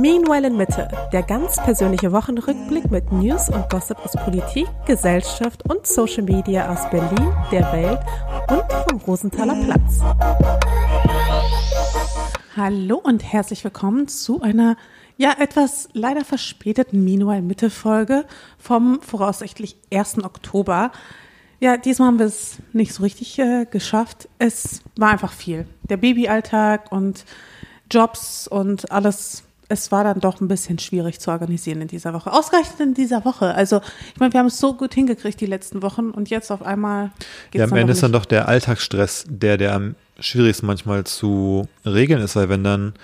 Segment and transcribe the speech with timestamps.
[0.00, 5.88] Meanwhile in Mitte, der ganz persönliche Wochenrückblick mit News und Gossip aus Politik, Gesellschaft und
[5.88, 7.98] Social Media aus Berlin, der Welt
[8.48, 9.98] und vom Rosenthaler Platz.
[12.56, 14.76] Hallo und herzlich willkommen zu einer
[15.16, 18.24] ja etwas leider verspäteten Meanwhile Mitte Folge
[18.56, 20.22] vom voraussichtlich 1.
[20.22, 20.92] Oktober.
[21.58, 24.28] Ja, diesmal haben wir es nicht so richtig äh, geschafft.
[24.38, 25.66] Es war einfach viel.
[25.82, 27.24] Der Babyalltag und
[27.90, 32.32] Jobs und alles es war dann doch ein bisschen schwierig zu organisieren in dieser Woche.
[32.32, 33.54] Ausreichend in dieser Woche.
[33.54, 33.80] Also,
[34.14, 37.10] ich meine, wir haben es so gut hingekriegt die letzten Wochen und jetzt auf einmal
[37.50, 41.68] geht's Ja, am Ende ist dann doch der Alltagsstress, der, der am schwierigsten manchmal zu
[41.84, 42.94] regeln ist, weil wenn dann,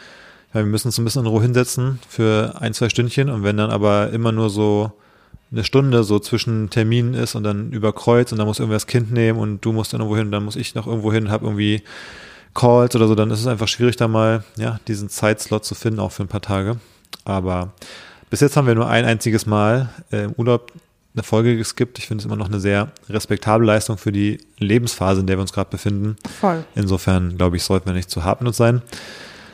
[0.55, 3.59] ja, wir müssen uns ein bisschen in Ruhe hinsetzen für ein, zwei Stündchen und wenn
[3.59, 4.93] dann aber immer nur so
[5.53, 9.13] eine Stunde so zwischen Terminen ist und dann überkreuzt und dann muss irgendwie das Kind
[9.13, 11.83] nehmen und du musst dann irgendwo hin, dann muss ich noch irgendwo hin, habe irgendwie
[12.55, 16.01] Calls oder so, dann ist es einfach schwierig, da mal ja, diesen Zeitslot zu finden,
[16.01, 16.77] auch für ein paar Tage.
[17.25, 17.73] Aber
[18.31, 20.73] bis jetzt haben wir nur ein einziges Mal äh, im Urlaub
[21.15, 21.99] eine Folge geskippt.
[21.99, 25.43] Ich finde es immer noch eine sehr respektable Leistung für die Lebensphase, in der wir
[25.43, 26.17] uns gerade befinden.
[26.41, 26.65] Voll.
[26.75, 28.83] Insofern, glaube ich, sollten wir nicht zu hart mit uns sein.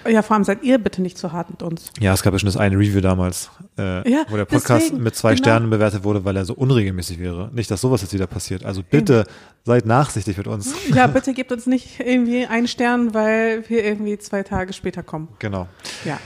[0.09, 1.91] Ja, vor allem seid ihr bitte nicht zu hart mit uns.
[2.01, 5.03] Ja, es gab ja schon das eine Review damals, äh, ja, wo der Podcast deswegen,
[5.03, 5.43] mit zwei genau.
[5.45, 7.51] Sternen bewertet wurde, weil er so unregelmäßig wäre.
[7.53, 8.65] Nicht, dass sowas jetzt wieder passiert.
[8.65, 9.29] Also bitte Eben.
[9.65, 10.75] seid nachsichtig mit uns.
[10.95, 15.29] Ja, bitte gebt uns nicht irgendwie einen Stern, weil wir irgendwie zwei Tage später kommen.
[15.39, 15.69] Genau.
[16.05, 16.19] Ja.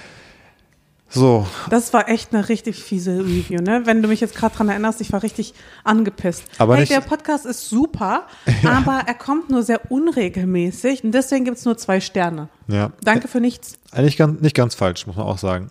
[1.14, 1.46] So.
[1.70, 3.82] Das war echt eine richtig fiese Review, ne?
[3.84, 6.42] Wenn du mich jetzt gerade dran erinnerst, ich war richtig angepisst.
[6.58, 8.26] Aber hey, nicht, der Podcast ist super,
[8.62, 8.72] ja.
[8.72, 12.48] aber er kommt nur sehr unregelmäßig und deswegen gibt es nur zwei Sterne.
[12.66, 12.90] Ja.
[13.02, 13.74] Danke für nichts.
[13.92, 15.70] Eigentlich ganz, nicht ganz falsch, muss man auch sagen.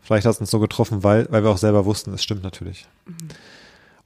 [0.00, 2.86] Vielleicht hat es uns so getroffen, weil, weil wir auch selber wussten, es stimmt natürlich.
[3.06, 3.14] Mhm.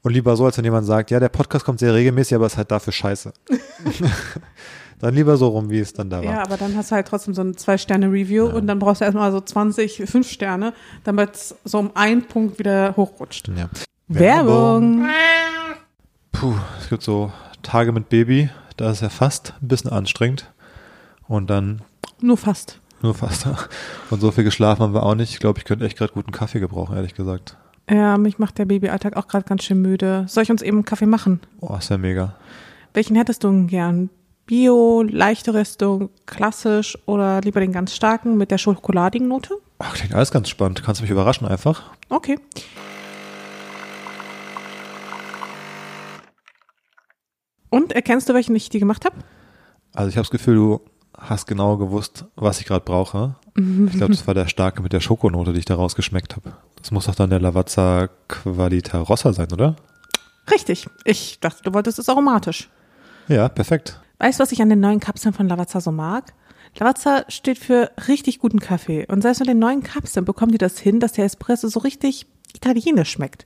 [0.03, 2.57] Und lieber so, als wenn jemand sagt, ja, der Podcast kommt sehr regelmäßig, aber ist
[2.57, 3.33] halt dafür scheiße.
[5.01, 6.25] Dann lieber so rum, wie es dann da war.
[6.25, 8.55] Ja, aber dann hast du halt trotzdem so ein Zwei-Sterne-Review ja.
[8.55, 12.59] und dann brauchst du erstmal so 20, 5 Sterne, damit es so um einen Punkt
[12.59, 13.49] wieder hochrutscht.
[13.49, 13.69] Ja.
[14.09, 15.07] Werbung.
[16.33, 17.33] Puh, es gibt so
[17.63, 20.51] Tage mit Baby, da ist ja fast ein bisschen anstrengend.
[21.29, 21.83] Und dann.
[22.21, 22.81] Nur fast.
[23.03, 23.47] Nur fast.
[24.11, 25.33] Und so viel geschlafen haben wir auch nicht.
[25.33, 27.57] Ich glaube, ich könnte echt gerade guten Kaffee gebrauchen, ehrlich gesagt.
[27.91, 30.25] Ja, mich macht der Babyalltag auch gerade ganz schön müde.
[30.29, 31.41] Soll ich uns eben einen Kaffee machen?
[31.61, 32.35] Oh, ist ja mega.
[32.95, 34.11] Welchen hättest du denn gern?
[34.49, 39.59] Bio, leichte Rüstung, klassisch oder lieber den ganz starken mit der schokoladigen Note?
[39.79, 40.83] Ach, klingt alles ganz spannend.
[40.83, 41.93] Kannst du mich überraschen einfach?
[42.09, 42.39] Okay.
[47.69, 49.17] Und erkennst du, welchen ich dir gemacht habe?
[49.95, 50.81] Also ich habe das Gefühl, du
[51.15, 53.37] hast genau gewusst, was ich gerade brauche.
[53.55, 56.55] Ich glaube, das war der starke mit der Schokonote, die ich da rausgeschmeckt habe.
[56.81, 59.77] Das muss doch dann der Lavazza Qualita Rossa sein, oder?
[60.51, 60.87] Richtig.
[61.05, 62.71] Ich dachte, du wolltest es aromatisch.
[63.29, 64.01] Ja, perfekt.
[64.19, 66.33] Weißt du, was ich an den neuen Kapseln von Lavazza so mag?
[66.79, 69.07] Lavazza steht für richtig guten Kaffee.
[69.07, 72.27] Und selbst mit den neuen Kapseln bekommen die das hin, dass der Espresso so richtig
[72.55, 73.45] italienisch schmeckt.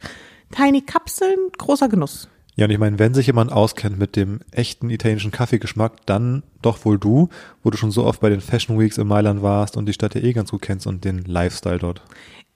[0.50, 2.28] Tiny Kapseln, großer Genuss.
[2.54, 6.84] Ja, und ich meine, wenn sich jemand auskennt mit dem echten italienischen Kaffeegeschmack, dann doch
[6.84, 7.30] wohl du,
[7.62, 10.14] wo du schon so oft bei den Fashion Weeks in Mailand warst und die Stadt
[10.14, 12.02] ja eh ganz gut kennst und den Lifestyle dort.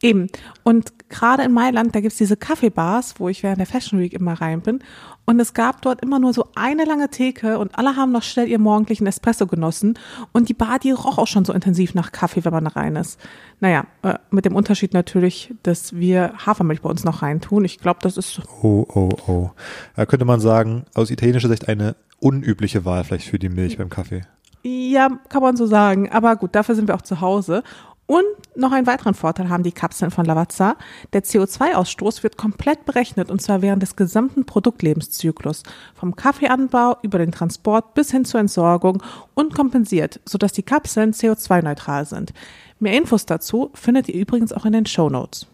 [0.07, 0.29] Eben.
[0.63, 4.35] Und gerade in Mailand, da gibt's diese Kaffeebars, wo ich während der Fashion Week immer
[4.35, 4.81] rein bin.
[5.25, 8.49] Und es gab dort immer nur so eine lange Theke und alle haben noch schnell
[8.49, 9.99] ihr morgendlichen Espresso genossen.
[10.33, 13.19] Und die Bar, die roch auch schon so intensiv nach Kaffee, wenn man rein ist.
[13.59, 17.65] Naja, äh, mit dem Unterschied natürlich, dass wir Hafermilch bei uns noch reintun.
[17.65, 18.41] Ich glaube, das ist.
[18.63, 19.51] Oh, oh, oh.
[19.97, 23.91] Da könnte man sagen, aus italienischer Sicht eine unübliche Wahl vielleicht für die Milch beim
[23.91, 24.23] Kaffee.
[24.63, 26.11] Ja, kann man so sagen.
[26.11, 27.63] Aber gut, dafür sind wir auch zu Hause.
[28.07, 28.25] Und
[28.55, 30.77] noch einen weiteren Vorteil haben die Kapseln von Lavazza.
[31.13, 35.65] Der CO2-Ausstoß wird komplett berechnet und zwar während des gesamten Produktlebenszyklus.
[35.95, 39.03] Vom Kaffeeanbau über den Transport bis hin zur Entsorgung
[39.35, 42.33] und kompensiert, sodass die Kapseln CO2-neutral sind.
[42.79, 45.47] Mehr Infos dazu findet ihr übrigens auch in den Show Notes.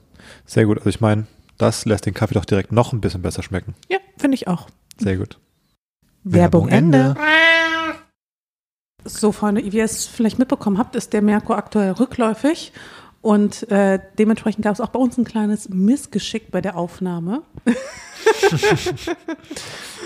[0.44, 0.78] Sehr gut.
[0.78, 1.26] Also ich meine,
[1.56, 3.74] das lässt den Kaffee doch direkt noch ein bisschen besser schmecken.
[3.88, 4.68] Ja, finde ich auch.
[4.98, 5.38] Sehr gut.
[6.24, 6.98] Werbung, Werbung Ende.
[6.98, 7.20] Ende.
[9.04, 12.72] So, Freunde, wie ihr es vielleicht mitbekommen habt, ist der Merkur aktuell rückläufig.
[13.22, 17.42] Und äh, dementsprechend gab es auch bei uns ein kleines Missgeschick bei der Aufnahme.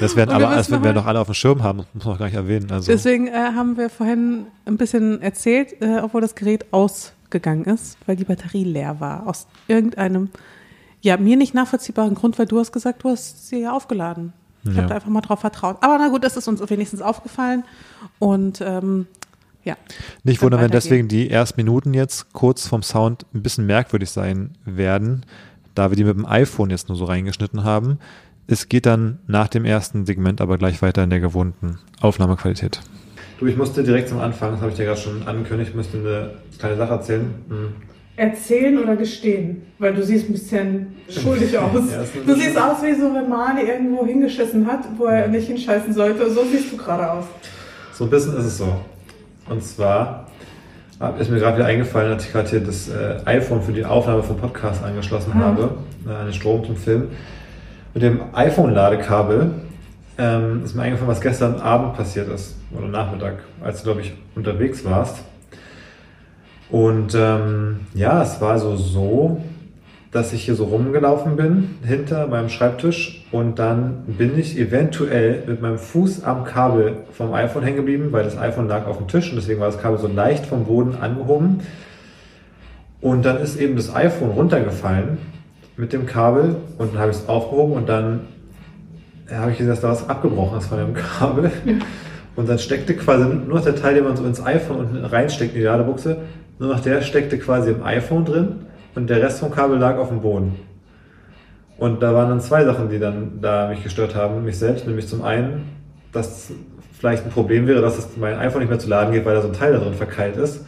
[0.00, 2.18] das werden aber, das werden wir noch alle auf dem Schirm haben, muss man auch
[2.18, 2.70] gar nicht erwähnen.
[2.70, 2.92] Also.
[2.92, 8.16] Deswegen äh, haben wir vorhin ein bisschen erzählt, äh, obwohl das Gerät ausgegangen ist, weil
[8.16, 9.26] die Batterie leer war.
[9.26, 10.28] Aus irgendeinem,
[11.00, 14.34] ja, mir nicht nachvollziehbaren Grund, weil du hast gesagt, du hast sie ja aufgeladen.
[14.68, 14.82] Ich ja.
[14.82, 15.76] habe da einfach mal drauf vertraut.
[15.80, 17.64] Aber na gut, das ist uns wenigstens aufgefallen.
[18.18, 19.06] Und ähm,
[19.64, 19.76] ja.
[20.22, 24.52] Nicht wundern, wenn deswegen die ersten Minuten jetzt kurz vom Sound ein bisschen merkwürdig sein
[24.64, 25.26] werden,
[25.74, 27.98] da wir die mit dem iPhone jetzt nur so reingeschnitten haben.
[28.46, 32.80] Es geht dann nach dem ersten Segment aber gleich weiter in der gewohnten Aufnahmequalität.
[33.40, 35.98] Du, ich musste direkt zum Anfang, das habe ich dir gerade schon angekündigt, ich musste
[35.98, 37.34] eine kleine Sache erzählen.
[37.48, 37.72] Hm.
[38.16, 39.62] Erzählen oder gestehen?
[39.78, 41.72] Weil du siehst ein bisschen schuldig aus.
[41.92, 45.92] Ja, du siehst aus wie so, wenn Mali irgendwo hingeschissen hat, wo er nicht hinscheißen
[45.92, 46.30] sollte.
[46.30, 47.24] So siehst du gerade aus.
[47.92, 48.74] So ein bisschen ist es so.
[49.48, 50.26] Und zwar
[51.18, 54.22] ist mir gerade wieder eingefallen, als ich gerade hier das äh, iPhone für die Aufnahme
[54.22, 55.40] vom Podcast angeschlossen Ah.
[55.40, 55.74] habe,
[56.06, 57.08] äh, den Strom zum Film.
[57.92, 59.50] Mit dem iPhone-Ladekabel
[60.18, 64.14] ähm, ist mir eingefallen, was gestern Abend passiert ist, oder Nachmittag, als du, glaube ich,
[64.34, 65.18] unterwegs warst.
[66.70, 69.40] Und ähm, ja, es war so so,
[70.10, 75.60] dass ich hier so rumgelaufen bin, hinter meinem Schreibtisch und dann bin ich eventuell mit
[75.60, 79.30] meinem Fuß am Kabel vom iPhone hängen geblieben, weil das iPhone lag auf dem Tisch
[79.30, 81.60] und deswegen war das Kabel so leicht vom Boden angehoben.
[83.00, 85.18] Und dann ist eben das iPhone runtergefallen
[85.76, 88.20] mit dem Kabel und dann habe ich es aufgehoben und dann
[89.30, 91.50] habe ich gesehen, dass da was abgebrochen ist von dem Kabel.
[92.36, 95.60] Und dann steckte quasi nur der Teil, den man so ins iPhone unten reinsteckt in
[95.60, 96.18] die Ladebuchse,
[96.58, 100.08] nur noch der steckte quasi im iPhone drin und der Rest vom Kabel lag auf
[100.08, 100.56] dem Boden.
[101.78, 105.08] Und da waren dann zwei Sachen, die dann da mich gestört haben, mich selbst, nämlich
[105.08, 105.64] zum einen,
[106.12, 106.50] dass
[106.98, 109.42] vielleicht ein Problem wäre, dass es mein iPhone nicht mehr zu laden geht, weil da
[109.42, 110.64] so ein Teil da drin verkeilt ist.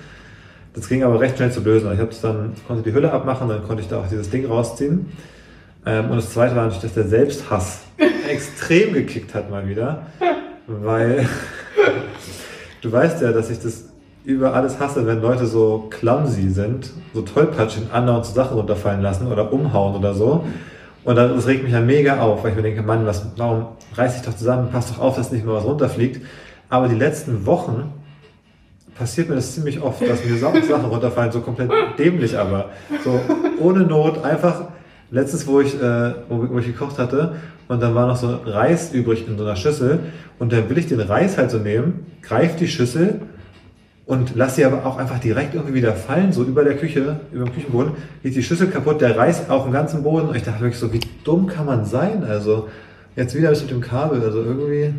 [0.75, 1.91] Das ging aber recht schnell zu lösen.
[1.93, 5.07] Ich dann konnte die Hülle abmachen, dann konnte ich da auch dieses Ding rausziehen.
[5.87, 7.85] Ähm, und das zweite war natürlich, dass der Selbsthass
[8.31, 10.07] extrem gekickt hat mal wieder,
[10.67, 11.27] weil
[12.83, 13.88] du weißt ja, dass ich das
[14.25, 19.01] über alles hasse, wenn Leute so clumsy sind, so tollpatschig und andauernd so Sachen runterfallen
[19.01, 20.45] lassen oder umhauen oder so.
[21.05, 23.69] Und dann, das regt mich ja mega auf, weil ich mir denke, Mann, was, warum
[23.95, 26.21] reiß dich doch zusammen, pass doch auf, dass nicht mehr was runterfliegt.
[26.69, 27.93] Aber die letzten Wochen
[28.95, 32.67] passiert mir das ziemlich oft, dass mir Sa- Sachen runterfallen, so komplett dämlich aber.
[33.05, 33.19] So
[33.61, 34.65] ohne Not, einfach
[35.11, 37.37] letztens, wo ich, äh, wo, wo ich gekocht hatte
[37.69, 40.01] und dann war noch so Reis übrig in so einer Schüssel
[40.39, 43.21] und dann will ich den Reis halt so nehmen, greif die Schüssel
[44.09, 47.45] und lass sie aber auch einfach direkt irgendwie wieder fallen, so über der Küche, über
[47.45, 50.61] dem Küchenboden, geht die Schüssel kaputt, der Reis auf dem ganzen Boden und ich dachte
[50.61, 52.25] wirklich so, wie dumm kann man sein?
[52.25, 52.69] Also
[53.17, 54.95] jetzt wieder das mit dem Kabel, also irgendwie...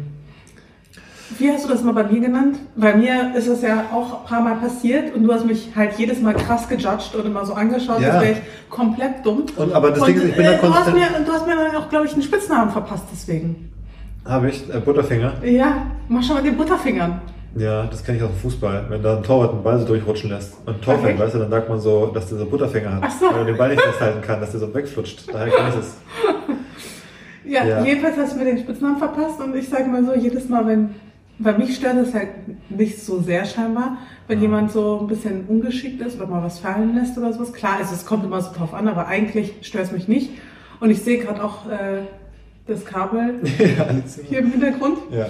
[1.39, 2.57] Wie hast du das mal bei mir genannt?
[2.75, 5.97] Bei mir ist es ja auch ein paar Mal passiert und du hast mich halt
[5.97, 8.11] jedes Mal krass gejudged und immer so angeschaut, Ja.
[8.11, 9.43] als wäre ich komplett dumm.
[9.55, 11.55] Und, aber das Ding ist, ich bin da äh, du, hast mir, du hast mir
[11.55, 13.71] dann auch, glaube ich, einen Spitznamen verpasst deswegen.
[14.25, 15.33] Habe ich, äh, Butterfinger.
[15.43, 17.21] Ja, mach schon mit den Butterfingern.
[17.59, 18.85] Ja, das kenne ich aus dem Fußball.
[18.89, 21.39] Wenn da ein Torwart einen Ball so durchrutschen lässt und ein Tor fällt, weißt du,
[21.39, 23.03] dann sagt man so, dass der so Butterfinger hat.
[23.05, 23.25] Ach so.
[23.27, 25.27] Weil er den Ball nicht festhalten kann, dass der so wegflutscht.
[25.31, 25.97] Daher kann ich es.
[27.45, 27.83] Ja, Ja.
[27.83, 30.95] jedenfalls hast du mir den Spitznamen verpasst und ich sage mal so, jedes Mal, wenn,
[31.39, 32.29] bei mich stört es halt
[32.69, 33.97] nicht so sehr scheinbar,
[34.27, 37.51] wenn jemand so ein bisschen ungeschickt ist oder mal was fallen lässt oder sowas.
[37.51, 40.29] Klar, also es kommt immer so drauf an, aber eigentlich stört es mich nicht.
[40.79, 42.03] Und ich sehe gerade auch äh,
[42.67, 43.87] das Kabel ja,
[44.29, 44.97] hier im Hintergrund.
[45.11, 45.25] ja.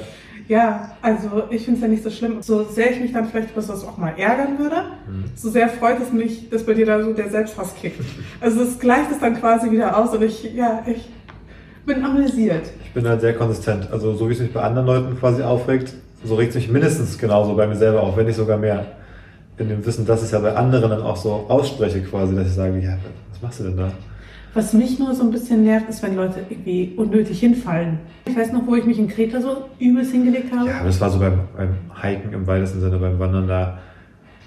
[0.49, 2.41] Ja, also ich finde es ja nicht so schlimm.
[2.41, 5.25] So sehr ich mich dann vielleicht über sowas auch mal ärgern würde, Mhm.
[5.35, 8.01] so sehr freut es mich, dass bei dir da so der Selbsthass kickt.
[8.41, 11.07] Also es gleicht es dann quasi wieder aus und ich, ja, ich
[11.85, 12.63] bin amüsiert.
[12.83, 13.89] Ich bin halt sehr konsistent.
[13.91, 15.93] Also so wie es mich bei anderen Leuten quasi aufregt,
[16.23, 18.85] so regt es mich mindestens genauso bei mir selber auf, wenn nicht sogar mehr.
[19.59, 22.47] In dem Wissen, dass ich es ja bei anderen dann auch so ausspreche quasi, dass
[22.47, 22.97] ich sage, ja,
[23.31, 23.91] was machst du denn da?
[24.53, 27.99] Was mich nur so ein bisschen nervt, ist, wenn Leute irgendwie unnötig hinfallen.
[28.25, 30.69] Ich weiß noch, wo ich mich in Kreta so übelst hingelegt habe.
[30.69, 33.77] Ja, aber das war so beim, beim Hiken im weitesten Sinne, beim Wandern, da,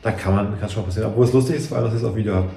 [0.03, 1.11] da kann man, kann schon passieren.
[1.11, 2.49] Obwohl es lustig ist, vor allem, dass ich es auf Video habe.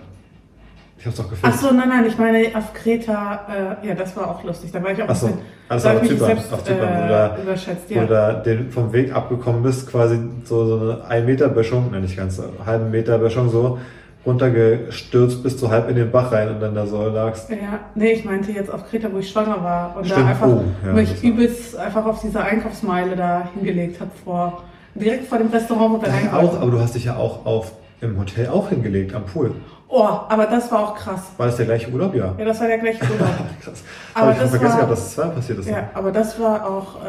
[0.98, 1.56] Ich habe es doch gefilmt.
[1.56, 4.72] Ach so, nein, nein, ich meine auf Kreta, äh, ja, das war auch lustig.
[4.72, 5.28] Da war ich auch Ach so.
[5.28, 7.92] bisschen, ich auf Zypern, selbst auf Zypern, äh, du überschätzt.
[7.92, 8.06] Ja.
[8.06, 12.18] da den, vom Weg abgekommen bist, quasi so, so eine 1 Meter Böschung, ne, nicht
[12.18, 13.78] ganz, halben Meter Böschung so,
[14.25, 17.50] runtergestürzt bis so halb in den Bach rein und dann da so lagst.
[17.50, 20.48] Ja, nee, ich meinte jetzt auf Kreta, wo ich schwanger war und Stimmt, da einfach
[20.48, 24.63] oh, ja, mich übelst einfach auf dieser Einkaufsmeile da hingelegt habe vor
[24.96, 27.74] direkt vor dem Restaurant, wo wir rein auch, aber du hast dich ja auch auf,
[28.01, 29.51] im Hotel auch hingelegt, am Pool.
[29.88, 31.22] Oh, aber das war auch krass.
[31.38, 32.15] War das der gleiche Urlaub?
[32.15, 32.34] Ja.
[32.38, 33.29] Ja, das war der gleiche Urlaub.
[33.62, 33.84] Krass.
[34.13, 35.70] Aber ich das vergessen war- gehabt, dass es zweimal passiert ist.
[35.70, 37.08] ja, aber das war auch äh,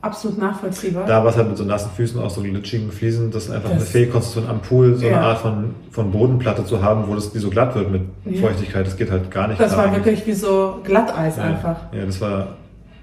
[0.00, 1.06] absolut nachvollziehbar.
[1.06, 3.70] Da war es halt mit so nassen Füßen, auch so glitschigen Fliesen, das ist einfach
[3.70, 5.16] Das- eine Fehlkonstruktion am Pool, so Ja.
[5.18, 8.40] eine Art von, von Bodenplatte zu haben, wo das die so glatt wird mit Ja.
[8.40, 8.86] Feuchtigkeit.
[8.86, 9.60] Das geht halt gar nicht.
[9.60, 11.42] das klar war wirklich wie so Glatteis ja.
[11.44, 11.76] einfach.
[11.92, 12.48] Ja, das war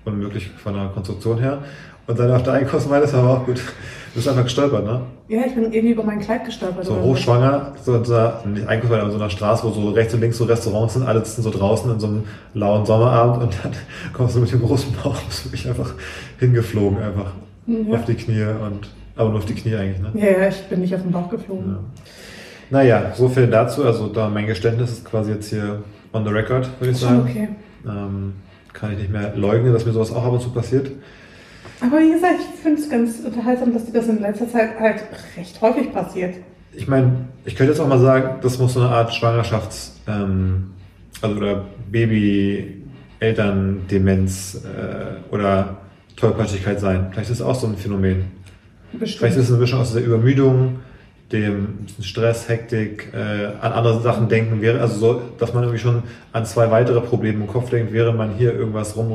[0.06, 1.60] unmöglich von der Konstruktion her.
[2.08, 3.60] Und dann auf der Einkaufsmeile, das war aber auch gut.
[4.16, 5.02] Du bist einfach gestolpert, ne?
[5.28, 6.86] Ja, ich bin irgendwie über mein Kleid gestolpert.
[6.86, 10.38] So hochschwanger, so einer, nicht Einkaufsmeile, aber so einer Straße, wo so rechts und links
[10.38, 13.74] so Restaurants sind, alle sitzen so draußen in so einem lauen Sommerabend und dann
[14.14, 15.94] kommst du mit dem großen Bauch, bist wirklich einfach
[16.40, 17.34] hingeflogen, einfach
[17.68, 17.98] Ja.
[17.98, 20.12] auf die Knie und, aber nur auf die Knie eigentlich, ne?
[20.14, 21.72] Ja, ja, ich bin nicht auf den Bauch geflogen.
[21.74, 21.80] Ja.
[22.70, 23.84] Naja, so viel dazu.
[23.84, 27.20] Also da mein Geständnis ist quasi jetzt hier on the record, würde ich sagen.
[27.30, 27.50] okay.
[27.86, 28.36] Ähm,
[28.72, 30.90] kann ich nicht mehr leugnen, dass mir sowas auch ab und zu passiert.
[31.82, 35.04] Aber wie gesagt, ich finde es ganz unterhaltsam, dass dir das in letzter Zeit halt
[35.38, 36.36] recht häufig passiert.
[36.74, 37.12] ich meine,
[37.46, 40.72] ich könnte jetzt auch mal sagen, das muss so eine Art Schwangerschafts- ähm,
[41.22, 45.78] also oder Baby-Eltern-Demenz äh, oder
[46.16, 47.08] Tollpatschigkeit sein.
[47.12, 48.26] Vielleicht ist das auch so ein Phänomen.
[48.94, 49.20] Bestimmt.
[49.20, 50.80] Vielleicht ist es eine Mischung aus dieser Übermüdung,
[51.32, 56.04] dem Stress, Hektik, äh, an andere Sachen denken wäre, also so, dass man irgendwie schon
[56.34, 59.12] an zwei weitere Probleme im Kopf denkt, während man hier irgendwas rum,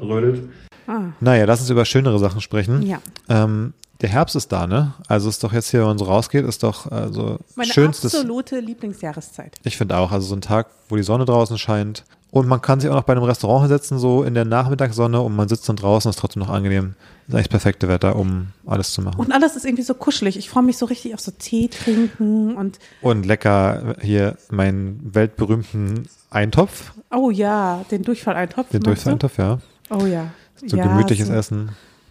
[0.00, 0.40] rumrödelt.
[0.86, 1.12] Ah.
[1.20, 2.82] Naja, lass uns über schönere Sachen sprechen.
[2.82, 3.00] Ja.
[3.28, 4.94] Ähm, der Herbst ist da, ne?
[5.06, 8.14] Also ist doch jetzt hier, wenn man so rausgeht, ist doch also Meine schönstes.
[8.14, 9.56] absolute Lieblingsjahreszeit.
[9.62, 12.04] Ich finde auch, also so ein Tag, wo die Sonne draußen scheint.
[12.32, 15.36] Und man kann sich auch noch bei einem Restaurant hinsetzen, so in der Nachmittagssonne und
[15.36, 16.94] man sitzt dann draußen, ist trotzdem noch angenehm.
[16.96, 19.20] Das ist eigentlich das perfekte Wetter, um alles zu machen.
[19.20, 20.38] Und alles ist irgendwie so kuschelig.
[20.38, 22.78] Ich freue mich so richtig auf so Tee trinken und.
[23.02, 26.92] Und lecker hier meinen weltberühmten Eintopf.
[27.14, 28.70] Oh ja, den Durchfalleintopf.
[28.70, 29.58] Den Durchfalleintopf, ja.
[29.90, 30.30] Oh ja.
[30.56, 31.70] So ja, gemütliches so, Essen.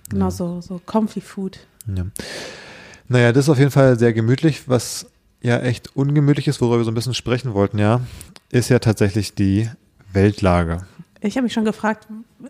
[0.09, 0.31] Genau, ja.
[0.31, 1.59] so, so comfy food.
[1.87, 2.05] Ja.
[3.07, 4.67] Naja, das ist auf jeden Fall sehr gemütlich.
[4.67, 5.07] Was
[5.41, 8.01] ja echt ungemütlich ist, worüber wir so ein bisschen sprechen wollten, ja,
[8.49, 9.69] ist ja tatsächlich die
[10.13, 10.85] Weltlage.
[11.21, 12.07] Ich habe mich schon gefragt,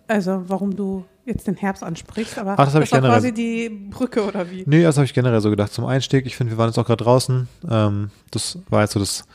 [0.07, 3.17] also warum du jetzt den Herbst ansprichst, aber Ach, das, das ich war generell.
[3.17, 4.63] quasi die Brücke oder wie?
[4.65, 5.71] Nee, das habe ich generell so gedacht.
[5.71, 7.47] Zum Einstieg, ich finde, wir waren jetzt auch gerade draußen.
[7.69, 9.25] Ähm, das war jetzt so das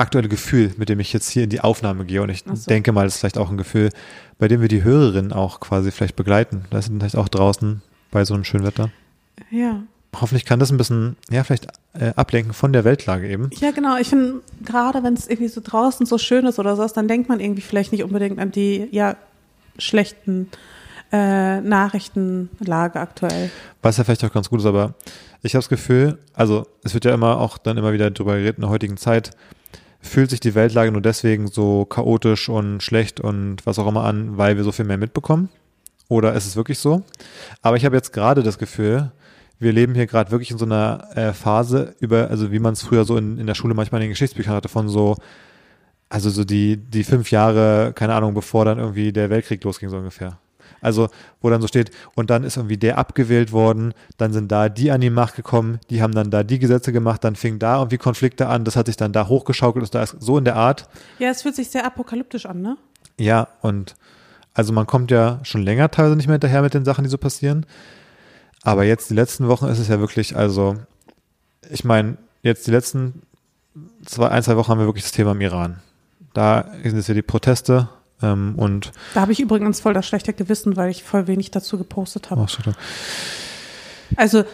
[0.00, 2.22] aktuelle Gefühl, mit dem ich jetzt hier in die Aufnahme gehe.
[2.22, 2.68] Und ich so.
[2.68, 3.90] denke mal, das ist vielleicht auch ein Gefühl,
[4.38, 6.64] bei dem wir die Hörerinnen auch quasi vielleicht begleiten.
[6.70, 8.90] Das sind vielleicht auch draußen bei so einem schönen Wetter.
[9.50, 9.82] Ja.
[10.18, 13.50] Hoffentlich kann das ein bisschen, ja, vielleicht äh, ablenken von der Weltlage eben.
[13.60, 13.98] Ja, genau.
[13.98, 17.28] Ich finde, gerade wenn es irgendwie so draußen so schön ist oder sowas, dann denkt
[17.28, 19.16] man irgendwie vielleicht nicht unbedingt an die, ja,
[19.78, 20.48] schlechten
[21.12, 23.50] äh, Nachrichtenlage aktuell.
[23.82, 24.94] Was ja vielleicht auch ganz gut ist, aber
[25.42, 28.56] ich habe das Gefühl, also es wird ja immer auch dann immer wieder darüber geredet
[28.56, 29.30] in der heutigen Zeit,
[30.00, 34.38] fühlt sich die Weltlage nur deswegen so chaotisch und schlecht und was auch immer an,
[34.38, 35.48] weil wir so viel mehr mitbekommen?
[36.08, 37.02] Oder ist es wirklich so?
[37.62, 39.12] Aber ich habe jetzt gerade das Gefühl,
[39.58, 42.82] wir leben hier gerade wirklich in so einer äh, Phase über, also wie man es
[42.82, 45.16] früher so in, in der Schule manchmal in den Geschichtsbüchern hatte, von so,
[46.08, 49.98] also so die, die fünf Jahre, keine Ahnung, bevor dann irgendwie der Weltkrieg losging, so
[49.98, 50.38] ungefähr.
[50.80, 51.08] Also,
[51.40, 54.90] wo dann so steht, und dann ist irgendwie der abgewählt worden, dann sind da die
[54.90, 57.98] an die Macht gekommen, die haben dann da die Gesetze gemacht, dann fing da irgendwie
[57.98, 60.88] Konflikte an, das hat sich dann da hochgeschaukelt, ist da ist so in der Art.
[61.18, 62.76] Ja, es fühlt sich sehr apokalyptisch an, ne?
[63.18, 63.96] Ja, und
[64.54, 67.18] also man kommt ja schon länger teilweise nicht mehr hinterher mit den Sachen, die so
[67.18, 67.66] passieren.
[68.62, 70.76] Aber jetzt die letzten Wochen ist es ja wirklich, also,
[71.70, 73.22] ich meine, jetzt die letzten
[74.04, 75.80] zwei, ein, zwei Wochen haben wir wirklich das Thema im Iran.
[76.34, 77.88] Da sind es ja die Proteste
[78.22, 78.92] ähm, und.
[79.14, 82.42] Da habe ich übrigens voll das schlechte Gewissen, weil ich voll wenig dazu gepostet habe.
[82.44, 82.58] Ach, so,
[84.16, 84.44] also,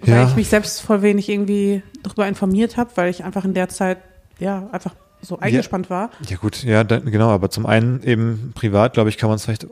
[0.00, 0.28] weil Ja.
[0.28, 3.98] ich mich selbst voll wenig irgendwie darüber informiert habe, weil ich einfach in der Zeit,
[4.38, 6.10] ja, einfach so eingespannt war.
[6.28, 9.44] ja gut, ja, da, genau, aber zum einen eben privat, glaube ich, kann man es
[9.44, 9.66] vielleicht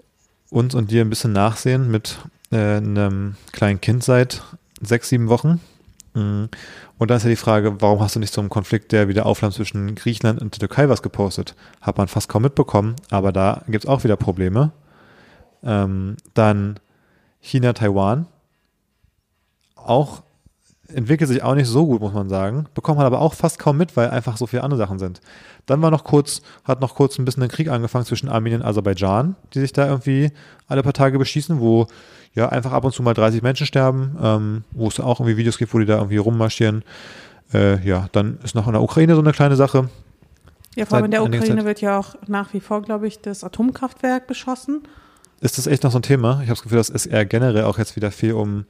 [0.48, 2.18] uns und dir ein bisschen nachsehen mit
[2.50, 4.42] äh, einem kleinen Kind seit
[4.80, 5.60] sechs, sieben Wochen.
[6.14, 6.44] Mm.
[6.98, 9.94] Und dann ist ja die Frage, warum hast du nicht einen Konflikt der Wiederaufnahme zwischen
[9.94, 11.54] Griechenland und der Türkei was gepostet?
[11.80, 14.72] Hat man fast kaum mitbekommen, aber da gibt es auch wieder Probleme.
[15.64, 16.78] Ähm, dann
[17.40, 18.26] China, Taiwan.
[19.74, 20.22] Auch
[20.88, 22.66] entwickelt sich auch nicht so gut, muss man sagen.
[22.74, 25.20] Bekommt man aber auch fast kaum mit, weil einfach so viele andere Sachen sind.
[25.66, 28.66] Dann war noch kurz, hat noch kurz ein bisschen ein Krieg angefangen zwischen Armenien und
[28.66, 30.32] Aserbaidschan, die sich da irgendwie
[30.68, 31.86] alle paar Tage beschießen, wo
[32.34, 35.58] ja einfach ab und zu mal 30 Menschen sterben, ähm, wo es auch irgendwie Videos
[35.58, 36.84] gibt, wo die da irgendwie rummarschieren.
[37.52, 39.88] Äh, ja, dann ist noch in der Ukraine so eine kleine Sache.
[40.74, 43.44] Ja, vor allem in der Ukraine wird ja auch nach wie vor, glaube ich, das
[43.44, 44.82] Atomkraftwerk beschossen.
[45.40, 46.34] Ist das echt noch so ein Thema?
[46.34, 48.64] Ich habe das Gefühl, das ist eher generell auch jetzt wieder viel um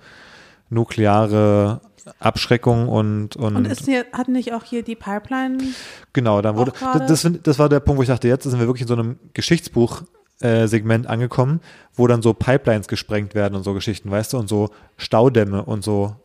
[0.69, 1.81] nukleare
[2.19, 5.59] Abschreckung und und, Und ist hier, hat nicht auch hier die Pipeline
[6.13, 6.73] genau, dann wurde
[7.07, 9.19] das, das war der Punkt, wo ich dachte, jetzt sind wir wirklich in so einem
[9.35, 10.03] Geschichtsbuch
[10.43, 11.61] äh, Segment angekommen,
[11.95, 15.85] wo dann so Pipelines gesprengt werden und so Geschichten, weißt du, und so Staudämme und
[15.85, 16.17] so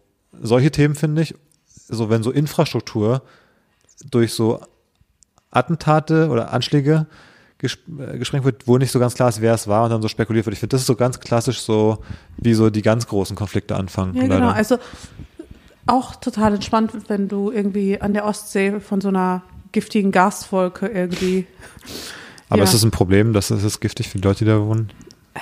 [0.42, 1.36] solche Themen finde ich,
[1.68, 3.22] so wenn so Infrastruktur
[4.12, 4.60] durch so
[5.52, 7.08] Attentate oder Anschläge
[7.62, 10.08] äh, gesprengt wird, wo nicht so ganz klar ist, wer es war und dann so
[10.08, 10.54] spekuliert wird.
[10.54, 12.04] Ich finde, das ist so ganz klassisch so,
[12.38, 14.16] wie so die ganz großen Konflikte anfangen.
[14.16, 14.36] Ja, leider.
[14.36, 14.52] genau.
[14.52, 14.78] Also
[15.88, 21.48] auch total entspannt, wenn du irgendwie an der Ostsee von so einer giftigen Gaswolke irgendwie.
[22.50, 22.64] Aber ja.
[22.64, 23.34] ist das ein Problem?
[23.34, 24.90] Das ist es giftig für die Leute, die da wohnen?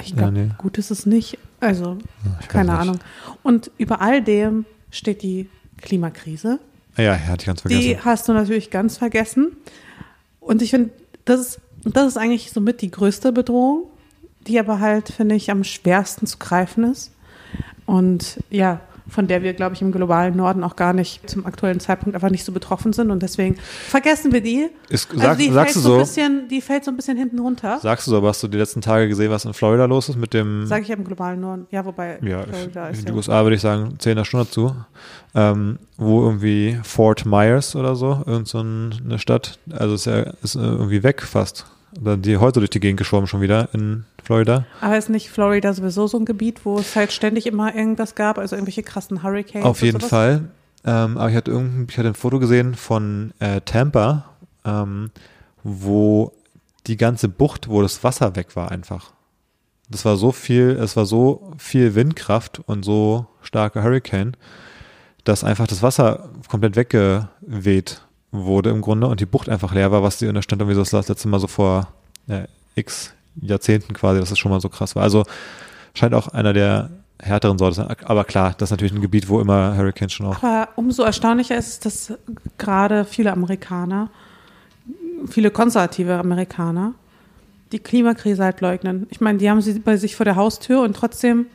[0.01, 0.49] Ich Ja, glaube, nee.
[0.57, 1.37] gut ist es nicht.
[1.59, 1.97] Also,
[2.41, 2.81] Ich keine nicht.
[2.81, 2.99] Ahnung.
[3.43, 5.49] Und über all dem steht die
[5.81, 6.59] Klimakrise.
[6.97, 7.81] Ah Ja, ja, hatte ich ganz vergessen.
[7.81, 9.55] Die hast du natürlich ganz vergessen.
[10.39, 10.89] Und ich finde,
[11.25, 13.85] das ist, das ist eigentlich somit die größte Bedrohung,
[14.47, 17.11] die aber halt, finde ich, am schwersten zu greifen ist.
[17.85, 21.79] Und ja, von der wir, glaube ich, im globalen Norden auch gar nicht zum aktuellen
[21.79, 24.69] Zeitpunkt einfach nicht so betroffen sind und deswegen vergessen wir die.
[24.89, 26.95] Ist, Also sag, die sagst fällt du so ein so, bisschen, die fällt so ein
[26.97, 27.79] bisschen hinten runter.
[27.81, 30.17] sagst du so, aber hast du die letzten Tage gesehen, was in Florida los ist
[30.17, 31.67] mit dem, Sage ich ja im globalen Norden.
[31.71, 33.15] Ja, wobei ja, Florida in ist die ja.
[33.15, 34.75] USA würde ich sagen, 10 Stunde dazu,
[35.35, 40.55] ähm, wo irgendwie Fort Myers oder so, irgend so eine Stadt, also ist ja ist
[40.55, 41.65] irgendwie weg fast.
[41.97, 44.65] Die heute durch die Gegend geschwommen schon wieder in Florida.
[44.81, 48.37] Aber ist nicht Florida sowieso so ein Gebiet, wo es halt ständig immer irgendwas gab,
[48.37, 49.65] also irgendwelche krassen Hurricanes?
[49.65, 50.09] Auf jeden sowas?
[50.09, 50.49] Fall.
[50.83, 54.25] Ähm, aber ich hatte irgendein, ich hatte ein Foto gesehen von äh, Tampa,
[54.65, 55.09] ähm,
[55.63, 56.33] wo
[56.87, 59.11] die ganze Bucht, wo das Wasser weg war einfach.
[59.89, 64.35] Das war so viel, es war so viel Windkraft und so starker Hurricane,
[65.23, 68.04] dass einfach das Wasser komplett weggeweht
[68.43, 70.75] wurde im Grunde und die Bucht einfach leer war, was die in der stand irgendwie
[70.75, 71.87] so das letzte Mal so vor
[72.27, 72.43] äh,
[72.75, 75.03] x Jahrzehnten quasi, dass das schon mal so krass war.
[75.03, 75.25] Also
[75.93, 76.89] scheint auch einer der
[77.21, 77.95] härteren Sorte sein.
[78.05, 80.41] Aber klar, das ist natürlich ein Gebiet, wo immer Hurricanes schon auch.
[80.43, 82.17] Aber umso erstaunlicher ist es, dass
[82.57, 84.09] gerade viele Amerikaner,
[85.27, 86.93] viele konservative Amerikaner,
[87.71, 89.07] die Klimakrise halt leugnen.
[89.09, 91.47] Ich meine, die haben sie bei sich vor der Haustür und trotzdem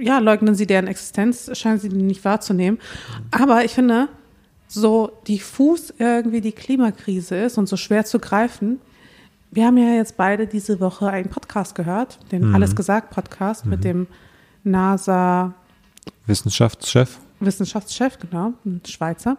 [0.00, 2.78] ja, leugnen sie deren Existenz, scheinen sie nicht wahrzunehmen.
[3.30, 4.08] Aber ich finde,
[4.74, 8.80] so diffus irgendwie die Klimakrise ist und so schwer zu greifen.
[9.50, 12.54] Wir haben ja jetzt beide diese Woche einen Podcast gehört, den Mhm.
[12.54, 14.08] Alles gesagt Podcast mit dem
[14.64, 15.54] NASA
[16.26, 17.18] Wissenschaftschef.
[17.38, 19.36] Wissenschaftschef, genau, ein Schweizer.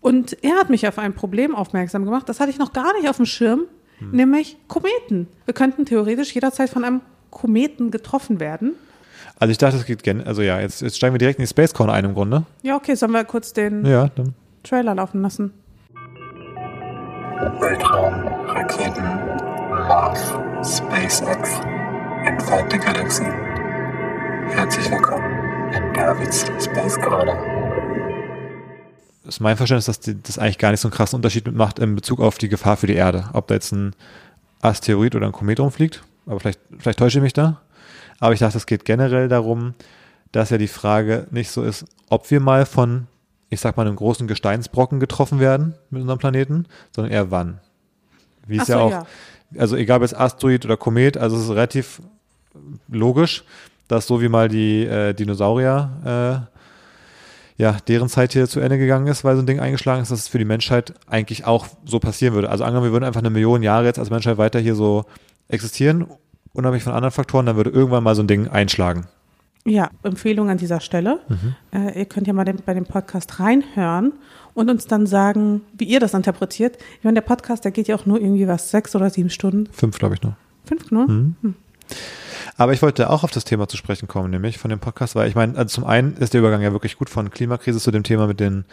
[0.00, 3.08] Und er hat mich auf ein Problem aufmerksam gemacht, das hatte ich noch gar nicht
[3.08, 3.62] auf dem Schirm,
[4.12, 5.26] nämlich Kometen.
[5.44, 7.00] Wir könnten theoretisch jederzeit von einem
[7.30, 8.74] Kometen getroffen werden.
[9.38, 10.26] Also ich dachte, es geht gerne.
[10.26, 12.44] Also ja, jetzt, jetzt steigen wir direkt in die Space Corner ein im Grunde.
[12.62, 14.34] Ja, okay, sollen wir kurz den Ja, dann.
[14.62, 15.52] Trailer laufen lassen?
[17.60, 19.04] Weltraum, Raketen,
[19.88, 20.20] Mars,
[20.64, 21.50] SpaceX,
[22.24, 23.30] entfernte Galaxien.
[24.48, 27.36] Herzlich willkommen in Davids Space Corner.
[29.28, 31.94] ist mein Verständnis, dass die, das eigentlich gar nicht so einen krassen Unterschied macht in
[31.94, 33.26] Bezug auf die Gefahr für die Erde.
[33.34, 33.94] Ob da jetzt ein
[34.62, 37.60] Asteroid oder ein Komet rumfliegt, aber vielleicht, vielleicht täusche ich mich da.
[38.20, 39.74] Aber ich dachte, es geht generell darum,
[40.32, 43.06] dass ja die Frage nicht so ist, ob wir mal von,
[43.50, 47.60] ich sag mal, einem großen Gesteinsbrocken getroffen werden mit unserem Planeten, sondern eher wann.
[48.46, 49.06] Wie es ja auch, ja.
[49.58, 52.00] also egal ob es Asteroid oder Komet, also es ist relativ
[52.88, 53.44] logisch,
[53.88, 56.56] dass so wie mal die äh, Dinosaurier äh,
[57.58, 60.20] ja, deren Zeit hier zu Ende gegangen ist, weil so ein Ding eingeschlagen ist, dass
[60.20, 62.50] es für die Menschheit eigentlich auch so passieren würde.
[62.50, 65.06] Also angenommen, wir würden einfach eine Million Jahre jetzt als Menschheit weiter hier so
[65.48, 66.06] existieren,
[66.56, 69.06] unabhängig von anderen Faktoren, dann würde irgendwann mal so ein Ding einschlagen.
[69.64, 71.18] Ja, Empfehlung an dieser Stelle.
[71.72, 74.12] Äh, ihr könnt ja mal den, bei dem Podcast reinhören
[74.54, 76.78] und uns dann sagen, wie ihr das interpretiert.
[76.98, 79.68] Ich meine, der Podcast, der geht ja auch nur irgendwie was, sechs oder sieben Stunden.
[79.72, 80.34] Fünf, glaube ich, noch.
[80.64, 81.08] Fünf nur?
[82.56, 85.28] Aber ich wollte auch auf das Thema zu sprechen kommen, nämlich von dem Podcast, weil
[85.28, 88.02] ich meine, also zum einen ist der Übergang ja wirklich gut von Klimakrise zu dem
[88.02, 88.64] Thema mit den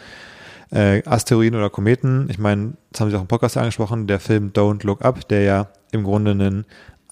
[0.70, 2.28] äh, Asteroiden oder Kometen.
[2.30, 5.42] Ich meine, das haben Sie auch im Podcast angesprochen, der Film Don't Look Up, der
[5.42, 6.64] ja im Grunde einen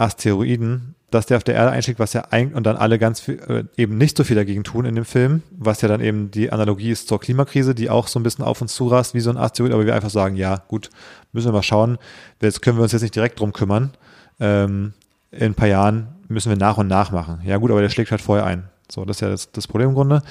[0.02, 3.38] Asteroiden, dass der auf der Erde einschlägt, was ja eigentlich und dann alle ganz viel,
[3.48, 6.50] äh, eben nicht so viel dagegen tun in dem Film, was ja dann eben die
[6.50, 9.36] Analogie ist zur Klimakrise, die auch so ein bisschen auf uns zurast wie so ein
[9.36, 10.90] Asteroid, aber wir einfach sagen, ja, gut,
[11.32, 11.98] müssen wir mal schauen.
[12.40, 13.92] Jetzt können wir uns jetzt nicht direkt drum kümmern.
[14.40, 14.94] Ähm,
[15.30, 17.40] in ein paar Jahren müssen wir nach und nach machen.
[17.44, 18.64] Ja gut, aber der schlägt halt vorher ein.
[18.90, 20.22] So, das ist ja das, das Problem im Grunde.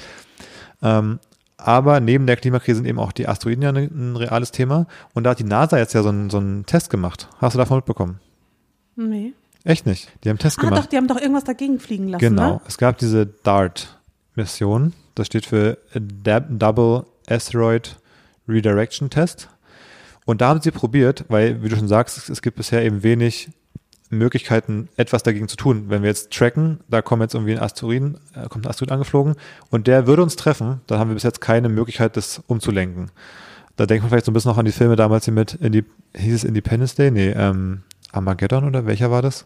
[0.82, 1.20] Ähm,
[1.58, 4.88] aber neben der Klimakrise sind eben auch die Asteroiden ja ne, ein reales Thema.
[5.14, 7.30] Und da hat die NASA jetzt ja so einen, so einen Test gemacht.
[7.38, 8.20] Hast du davon mitbekommen?
[8.96, 9.34] Nee.
[9.64, 10.10] Echt nicht.
[10.24, 10.84] Die haben Test Ah, gemacht.
[10.84, 12.54] doch, die haben doch irgendwas dagegen fliegen lassen, Genau.
[12.56, 12.62] ne?
[12.68, 14.94] Es gab diese DART-Mission.
[15.16, 17.98] Das steht für Double Asteroid
[18.48, 19.50] Redirection Test.
[20.26, 23.50] Und da haben sie probiert, weil, wie du schon sagst, es- gibt bisher eben wenig
[24.10, 25.86] Möglichkeiten, etwas dagegen zu tun.
[25.88, 29.36] Wenn wir jetzt tracken, da kommt jetzt irgendwie ein Asteroiden, äh, kommt ein Asteroid angeflogen
[29.70, 33.10] und der würde uns treffen, dann haben wir bis jetzt keine Möglichkeit, das umzulenken.
[33.78, 35.86] Da denkt man vielleicht so ein bisschen noch an die Filme damals hier mit, Indi
[36.16, 37.10] hieß es Independence Day?
[37.10, 39.46] Nee, ähm, Armageddon oder welcher war das?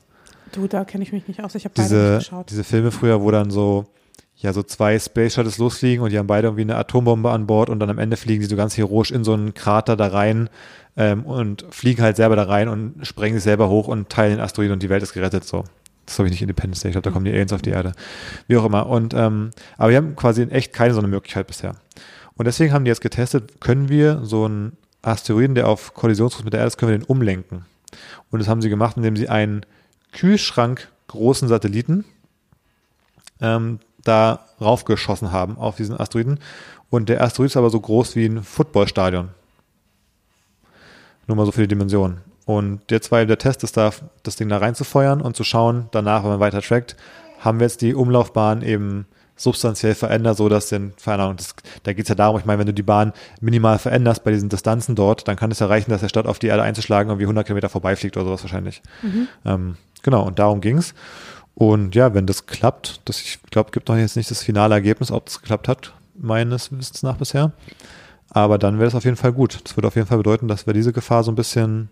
[0.51, 1.55] Du, da kenne ich mich nicht aus.
[1.55, 2.49] Ich habe beide nicht geschaut.
[2.49, 3.85] diese Filme früher, wo dann so,
[4.37, 7.69] ja, so zwei Space Shuttles losfliegen und die haben beide irgendwie eine Atombombe an Bord
[7.69, 10.49] und dann am Ende fliegen die so ganz heroisch in so einen Krater da rein
[10.97, 14.39] ähm, und fliegen halt selber da rein und sprengen sich selber hoch und teilen den
[14.39, 15.63] Asteroiden und die Welt ist gerettet, so.
[16.05, 16.89] Das glaube ich, nicht Independence Day.
[16.89, 17.93] Ich glaube, da kommen die Aliens auf die Erde.
[18.47, 18.85] Wie auch immer.
[18.85, 21.75] Und, ähm, aber wir haben quasi in echt keine so eine Möglichkeit bisher.
[22.35, 26.53] Und deswegen haben die jetzt getestet, können wir so einen Asteroiden, der auf Kollisionskurs mit
[26.53, 27.65] der Erde ist, können wir den umlenken.
[28.31, 29.65] Und das haben sie gemacht, indem sie einen
[30.11, 32.05] Kühlschrank großen Satelliten
[33.41, 36.39] ähm, da raufgeschossen haben auf diesen Asteroiden.
[36.89, 39.29] Und der Asteroid ist aber so groß wie ein Footballstadion.
[41.27, 42.21] Nur mal so für die Dimension.
[42.45, 46.23] Und jetzt war der Test, ist da, das Ding da reinzufeuern und zu schauen, danach,
[46.23, 46.95] wenn man weiter trackt,
[47.39, 51.93] haben wir jetzt die Umlaufbahn eben substanziell verändert, so dass denn, keine Ahnung, das, da
[51.93, 54.95] geht es ja darum, ich meine, wenn du die Bahn minimal veränderst bei diesen Distanzen
[54.95, 57.69] dort, dann kann es erreichen, dass der statt auf die Erde einzuschlagen irgendwie 100 Kilometer
[57.69, 58.81] vorbeifliegt oder sowas wahrscheinlich.
[59.45, 60.93] Ähm, genau, und darum ging's.
[61.53, 65.11] Und ja, wenn das klappt, das, ich glaube, gibt noch jetzt nicht das finale Ergebnis,
[65.11, 67.51] ob das geklappt hat, meines Wissens nach bisher.
[68.29, 69.59] Aber dann wäre es auf jeden Fall gut.
[69.63, 71.89] Das würde auf jeden Fall bedeuten, dass wir diese Gefahr so ein bisschen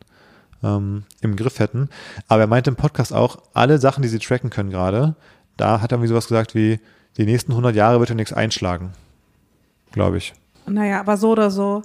[0.63, 1.89] ähm, im Griff hätten.
[2.27, 5.15] Aber er meinte im Podcast auch, alle Sachen, die sie tracken können gerade,
[5.55, 6.79] da hat er irgendwie sowas gesagt wie,
[7.17, 8.91] die nächsten 100 Jahre wird er nichts einschlagen.
[9.91, 10.33] Glaube ich.
[10.65, 11.83] Naja, aber so oder so,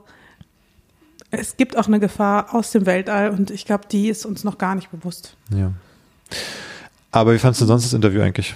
[1.30, 4.56] es gibt auch eine Gefahr aus dem Weltall und ich glaube, die ist uns noch
[4.56, 5.36] gar nicht bewusst.
[5.54, 5.72] Ja.
[7.10, 8.54] Aber wie fandest du sonst das Interview eigentlich?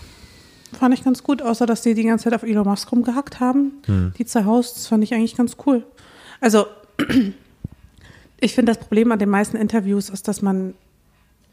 [0.73, 3.83] Fand ich ganz gut, außer dass die die ganze Zeit auf Elon Musk rumgehackt haben.
[4.19, 5.85] Die zwei Hosts fand ich eigentlich ganz cool.
[6.41, 6.67] Also,
[8.41, 10.75] ich finde, das Problem an den meisten Interviews ist, dass man,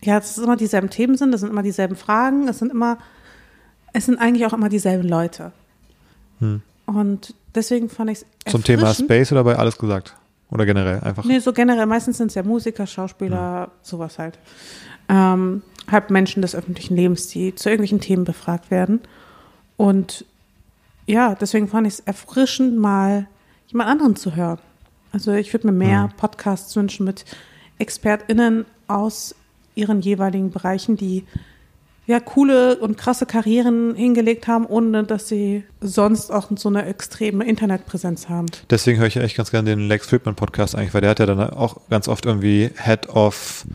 [0.02, 2.98] ja, es immer dieselben Themen sind, es sind immer dieselben Fragen, es sind immer,
[3.94, 5.52] es sind eigentlich auch immer dieselben Leute.
[6.86, 10.16] Und deswegen fand ich es Zum Thema Space oder bei alles gesagt?
[10.52, 11.26] Oder generell einfach?
[11.26, 14.40] Nee, so generell, meistens sind es ja Musiker, Schauspieler, sowas halt.
[15.08, 19.02] Ähm, halt Menschen des öffentlichen Lebens, die zu irgendwelchen Themen befragt werden.
[19.78, 20.26] Und
[21.06, 23.28] ja, deswegen fand ich es erfrischend, mal
[23.68, 24.60] jemand anderen zu hören.
[25.12, 27.26] Also ich würde mir mehr Podcasts wünschen mit
[27.80, 29.36] ExpertInnen aus
[29.76, 31.26] ihren jeweiligen Bereichen, die
[32.10, 37.46] ja coole und krasse Karrieren hingelegt haben, ohne dass sie sonst auch so eine extreme
[37.46, 38.48] Internetpräsenz haben.
[38.72, 41.28] Deswegen höre ich echt ganz gerne den Lex Friedman Podcast eigentlich, weil der hat ja
[41.28, 43.66] dann auch ganz oft irgendwie Head of,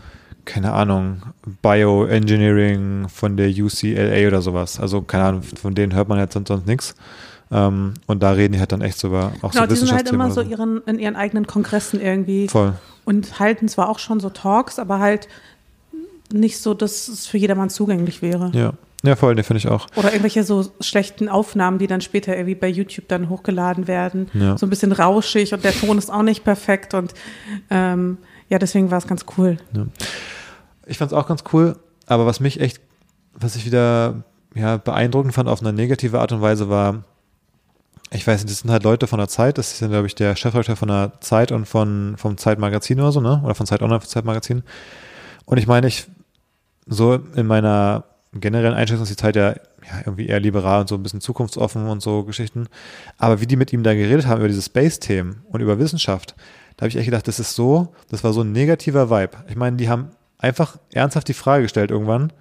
[0.47, 1.23] keine Ahnung,
[1.63, 4.81] Bioengineering von der UCLA oder sowas.
[4.81, 6.97] Also keine Ahnung, von denen hört man jetzt sonst, sonst nichts.
[7.53, 9.93] Ähm, und da reden die halt dann echt so über auch Genau, so die sind
[9.93, 12.49] halt immer so oder ihren, in ihren eigenen Kongressen irgendwie.
[12.49, 12.73] Voll.
[13.05, 15.29] Und halten zwar auch schon so Talks, aber halt
[16.35, 18.51] nicht so, dass es für jedermann zugänglich wäre.
[18.55, 18.75] Ja.
[19.05, 19.87] Ja, voll, den finde ich auch.
[19.97, 24.31] Oder irgendwelche so schlechten Aufnahmen, die dann später irgendwie bei YouTube dann hochgeladen werden.
[24.33, 24.57] Ja.
[24.57, 26.95] So ein bisschen rauschig und der Ton ist auch nicht perfekt.
[26.95, 27.13] Und
[27.69, 28.17] ähm,
[28.49, 29.59] ja, deswegen war es ganz cool.
[30.87, 32.81] Ich fand es auch ganz cool, aber was mich echt,
[33.35, 37.05] was ich wieder ja, beeindruckend fand auf eine negative Art und Weise war,
[38.11, 40.15] ich weiß nicht, das sind halt Leute von der Zeit, das ist ja, glaube ich,
[40.15, 43.43] der Chefredakteur von der Zeit und von, vom Zeitmagazin oder so, ne?
[43.45, 44.63] Oder von Zeit Online, vom Zeitmagazin.
[45.47, 46.07] Und ich meine, ich,
[46.87, 50.95] so in meiner generellen Einschätzung ist die Zeit ja, ja irgendwie eher liberal und so
[50.97, 52.69] ein bisschen zukunftsoffen und so Geschichten.
[53.19, 56.35] Aber wie die mit ihm da geredet haben über diese Space-Themen und über Wissenschaft,
[56.77, 59.37] da habe ich echt gedacht, das ist so, das war so ein negativer Vibe.
[59.49, 62.33] Ich meine, die haben einfach ernsthaft die Frage gestellt irgendwann,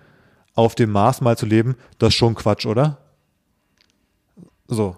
[0.55, 2.97] auf dem Mars mal zu leben, das ist schon Quatsch, oder?
[4.67, 4.97] So.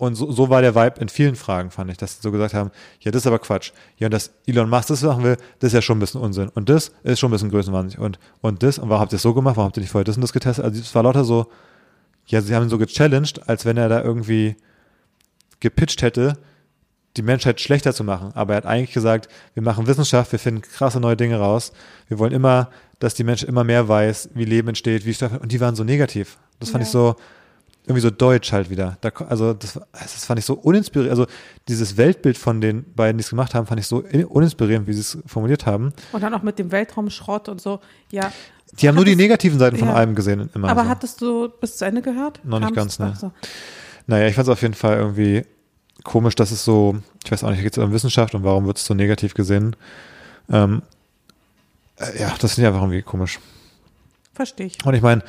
[0.00, 2.54] Und so, so war der Vibe in vielen Fragen, fand ich, dass sie so gesagt
[2.54, 3.72] haben, ja, das ist aber Quatsch.
[3.98, 6.48] Ja, und dass Elon Musk das machen will, das ist ja schon ein bisschen Unsinn.
[6.48, 7.98] Und das ist schon ein bisschen größenwahnsinnig.
[8.02, 9.58] Und, und das, und warum habt ihr das so gemacht?
[9.58, 10.64] Warum habt ihr nicht vorher das und das getestet?
[10.64, 11.48] Also es war lauter so,
[12.24, 14.56] ja, sie haben ihn so gechallenged, als wenn er da irgendwie
[15.60, 16.38] gepitcht hätte,
[17.18, 18.30] die Menschheit schlechter zu machen.
[18.34, 21.72] Aber er hat eigentlich gesagt, wir machen Wissenschaft, wir finden krasse neue Dinge raus.
[22.08, 25.52] Wir wollen immer, dass die Menschheit immer mehr weiß, wie Leben entsteht, wie Stoff, und
[25.52, 26.38] die waren so negativ.
[26.58, 26.86] Das fand Ja.
[26.86, 27.16] ich so,
[27.84, 28.98] irgendwie so deutsch halt wieder.
[29.00, 31.10] Da, also das, das fand ich so uninspirierend.
[31.18, 31.26] Also
[31.68, 34.92] dieses Weltbild von den beiden, die es gemacht haben, fand ich so in- uninspirierend, wie
[34.92, 35.92] sie es formuliert haben.
[36.12, 37.80] Und dann auch mit dem Weltraumschrott und so.
[38.12, 38.32] Ja.
[38.80, 39.94] Die haben nur die Hattest- negativen Seiten von ja.
[39.94, 40.48] allem gesehen.
[40.54, 40.88] Immer Aber so.
[40.88, 42.44] hattest du bis zu Ende gehört?
[42.44, 43.30] Noch nicht Kam's- ganz, ne.
[43.30, 43.32] so.
[44.06, 45.44] Naja, ich fand es auf jeden Fall irgendwie
[46.04, 48.76] komisch, dass es so, ich weiß auch nicht, geht es um Wissenschaft und warum wird
[48.78, 49.74] es so negativ gesehen?
[50.50, 50.82] Ähm,
[51.96, 53.38] äh, ja, das finde ich einfach irgendwie komisch.
[54.34, 54.84] Verstehe ich.
[54.84, 55.22] Und ich meine,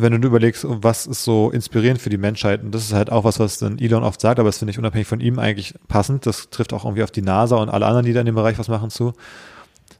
[0.00, 3.24] wenn du überlegst, was ist so inspirierend für die Menschheit, und das ist halt auch
[3.24, 6.26] was, was dann Elon oft sagt, aber das finde ich unabhängig von ihm eigentlich passend.
[6.26, 8.58] Das trifft auch irgendwie auf die NASA und alle anderen, die da in dem Bereich
[8.58, 9.12] was machen, zu.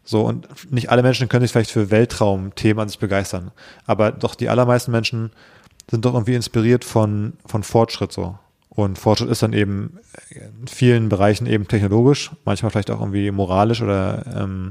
[0.04, 3.50] So, und nicht alle Menschen können sich vielleicht für Weltraumthemen an sich begeistern.
[3.86, 5.32] Aber doch die allermeisten Menschen
[5.90, 8.38] sind doch irgendwie inspiriert von, von Fortschritt so.
[8.70, 9.98] Und Fortschritt ist dann eben
[10.30, 14.70] in vielen Bereichen eben technologisch, manchmal vielleicht auch irgendwie moralisch oder ähm,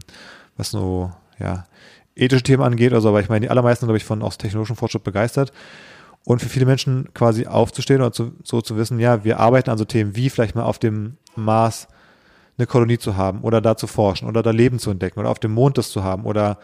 [0.56, 1.66] was so, ja,
[2.18, 4.38] ethische Themen angeht oder so, aber ich meine, die allermeisten sind, glaube ich, von aus
[4.38, 5.52] technologischem Fortschritt begeistert.
[6.24, 9.78] Und für viele Menschen quasi aufzustehen oder zu, so zu wissen, ja, wir arbeiten an
[9.78, 11.88] so Themen wie vielleicht mal auf dem Mars
[12.58, 15.40] eine Kolonie zu haben oder da zu forschen oder da Leben zu entdecken oder auf
[15.40, 16.58] dem Mond das zu haben oder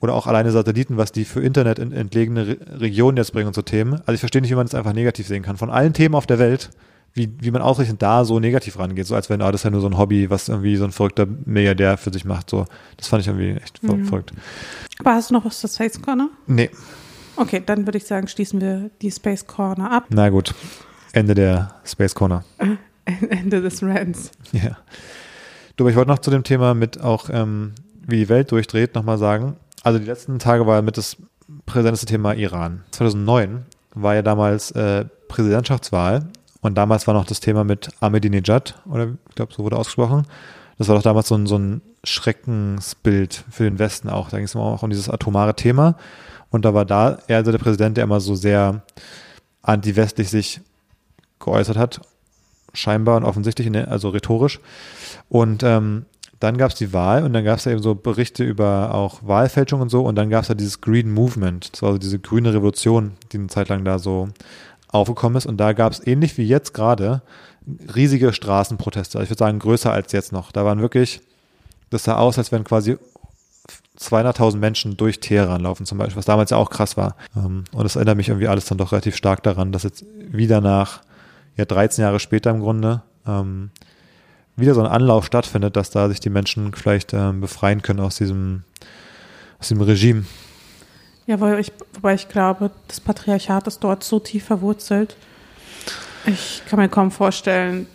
[0.00, 3.54] oder auch alleine Satelliten, was die für Internet in entlegene Re Regionen jetzt bringen und
[3.54, 3.94] so Themen.
[4.00, 5.58] Also ich verstehe nicht, wie man das einfach negativ sehen kann.
[5.58, 6.70] Von allen Themen auf der Welt,
[7.14, 9.70] wie, wie man ausgerechnet da so negativ rangeht, so als wenn, ah, das ist ja
[9.70, 12.50] nur so ein Hobby, was irgendwie so ein verrückter Milliardär für sich macht.
[12.50, 14.04] So, das fand ich irgendwie echt Mhm.
[14.06, 14.32] verrückt.
[15.00, 16.28] Aber hast du noch was zur Space Corner?
[16.46, 16.70] Nee,
[17.36, 20.04] Okay, dann würde ich sagen, schließen wir die Space Corner ab.
[20.10, 20.54] na gut.
[21.12, 22.44] Ende der Space Corner.
[23.30, 24.30] Ende des Rants.
[24.52, 24.76] Ja.
[25.76, 27.72] Du, aber ich wollte noch zu dem Thema mit auch, ähm,
[28.06, 29.56] wie die Welt durchdreht, nochmal sagen.
[29.82, 31.16] Also die letzten Tage war mit das
[31.64, 32.82] präsenteste Thema Iran.
[32.90, 36.24] 2009 war ja damals äh, Präsidentschaftswahl
[36.60, 40.26] und damals war noch das Thema mit Ahmadinejad, oder ich glaube, so wurde ausgesprochen.
[40.78, 44.30] Das war doch damals so ein, so ein Schreckensbild für den Westen auch.
[44.30, 45.96] Da ging es immer auch um dieses atomare Thema.
[46.50, 48.82] Und da war da er also der Präsident, der immer so sehr
[49.62, 50.60] anti-westlich sich
[51.38, 52.00] geäußert hat,
[52.72, 54.60] scheinbar und offensichtlich, also rhetorisch.
[55.28, 56.06] Und ähm,
[56.40, 59.82] dann gab es die Wahl und dann gab es eben so Berichte über auch Wahlfälschung
[59.82, 63.38] und so und dann gab es ja dieses Green Movement, also diese grüne Revolution, die
[63.38, 64.30] eine Zeit lang da so
[64.92, 67.22] aufgekommen ist und da gab es ähnlich wie jetzt gerade
[67.94, 69.18] riesige Straßenproteste.
[69.18, 70.52] Also ich würde sagen größer als jetzt noch.
[70.52, 71.20] Da waren wirklich,
[71.90, 72.96] das sah aus, als wenn quasi
[73.98, 77.16] 200.000 Menschen durch Teheran laufen zum Beispiel, was damals ja auch krass war.
[77.36, 80.60] Ähm, und das erinnert mich irgendwie alles dann doch relativ stark daran, dass jetzt wieder
[80.60, 81.02] nach
[81.56, 83.70] ja 13 Jahre später im Grunde ähm,
[84.56, 88.16] wieder so ein Anlauf stattfindet, dass da sich die Menschen vielleicht ähm, befreien können aus
[88.16, 88.64] diesem,
[89.58, 90.24] aus diesem Regime.
[91.26, 95.16] Ja, weil ich, wobei ich glaube, das Patriarchat ist dort so tief verwurzelt.
[96.26, 97.86] Ich kann mir kaum vorstellen,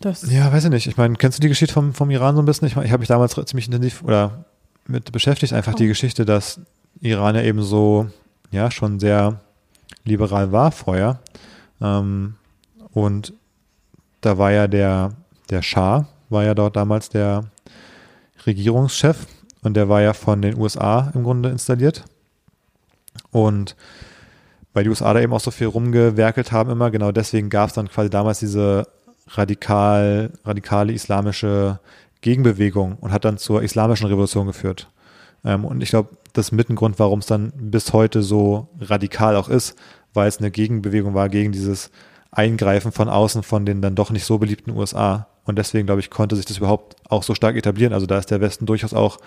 [0.00, 0.30] dass.
[0.30, 0.86] Ja, weiß ich nicht.
[0.86, 2.66] Ich meine, kennst du die Geschichte vom, vom Iran so ein bisschen?
[2.68, 4.44] Ich, mein, ich habe mich damals ziemlich intensiv oder
[4.86, 5.76] mit beschäftigt, einfach oh.
[5.76, 6.60] die Geschichte, dass
[7.00, 8.08] Iran ja eben so,
[8.50, 9.40] ja, schon sehr
[10.04, 11.20] liberal war vorher.
[11.80, 12.34] Ähm,
[12.92, 13.32] und
[14.20, 15.12] da war ja der
[15.50, 17.44] der Schah war ja dort damals der
[18.46, 19.26] Regierungschef
[19.62, 22.04] und der war ja von den USA im Grunde installiert.
[23.30, 23.76] Und
[24.72, 27.74] weil die USA da eben auch so viel rumgewerkelt haben immer, genau deswegen gab es
[27.74, 28.86] dann quasi damals diese
[29.28, 31.80] radikal, radikale islamische
[32.20, 34.88] Gegenbewegung und hat dann zur islamischen Revolution geführt.
[35.44, 39.48] Ähm, und ich glaube, das ist mit warum es dann bis heute so radikal auch
[39.48, 39.76] ist,
[40.14, 41.90] weil es eine Gegenbewegung war gegen dieses
[42.30, 45.26] Eingreifen von außen von den dann doch nicht so beliebten USA.
[45.44, 47.92] Und deswegen, glaube ich, konnte sich das überhaupt auch so stark etablieren.
[47.92, 49.18] Also da ist der Westen durchaus auch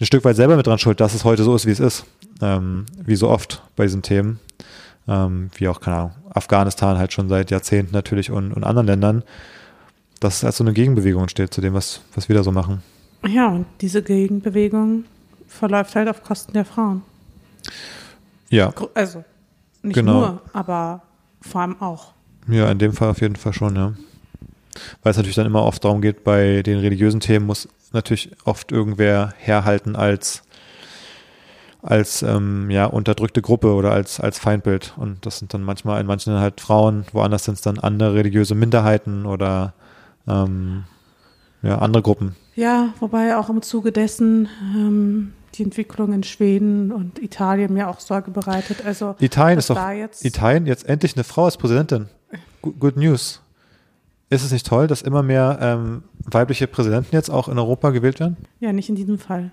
[0.00, 2.04] ein Stück weit selber mit dran schuld, dass es heute so ist, wie es ist.
[2.40, 4.38] Ähm, wie so oft bei diesen Themen.
[5.08, 9.22] Ähm, wie auch, keine Ahnung, Afghanistan halt schon seit Jahrzehnten natürlich und, und anderen Ländern.
[10.20, 12.82] Dass es als so eine Gegenbewegung steht zu dem, was, was wir da so machen.
[13.26, 15.04] Ja, und diese Gegenbewegung
[15.46, 17.02] verläuft halt auf Kosten der Frauen.
[18.48, 18.72] Ja.
[18.94, 19.24] Also
[19.82, 20.12] nicht genau.
[20.12, 21.02] nur, aber
[21.40, 22.12] vor allem auch.
[22.48, 23.94] Ja, in dem Fall auf jeden Fall schon, ja.
[25.02, 28.72] Weil es natürlich dann immer oft darum geht, bei den religiösen Themen muss natürlich oft
[28.72, 30.42] irgendwer herhalten als
[31.82, 36.06] als ähm, ja unterdrückte Gruppe oder als als Feindbild und das sind dann manchmal in
[36.06, 39.72] manchen halt Frauen, woanders sind es dann andere religiöse Minderheiten oder
[40.28, 40.84] ähm,
[41.62, 42.36] ja andere Gruppen.
[42.54, 48.00] Ja, wobei auch im Zuge dessen ähm, die Entwicklung in Schweden und Italien mir auch
[48.00, 48.84] Sorge bereitet.
[48.84, 52.08] Also Italien ist doch jetzt Italien jetzt endlich eine Frau als Präsidentin.
[52.62, 53.40] Good News.
[54.28, 58.20] Ist es nicht toll, dass immer mehr ähm, weibliche Präsidenten jetzt auch in Europa gewählt
[58.20, 58.36] werden?
[58.60, 59.50] Ja, nicht in diesem Fall.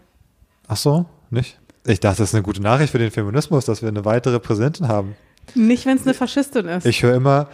[0.68, 1.60] Ach so, nicht?
[1.88, 4.90] Ich dachte, das ist eine gute Nachricht für den Feminismus, dass wir eine weitere Präsidentin
[4.90, 5.16] haben.
[5.56, 6.86] Nicht, wenn es eine Faschistin ist.
[6.86, 7.48] Ich höre immer,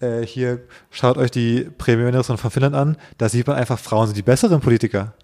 [0.00, 4.16] äh, hier schaut euch die Premierministerin von Finnland an, da sieht man einfach, Frauen sind
[4.16, 5.14] die besseren Politiker.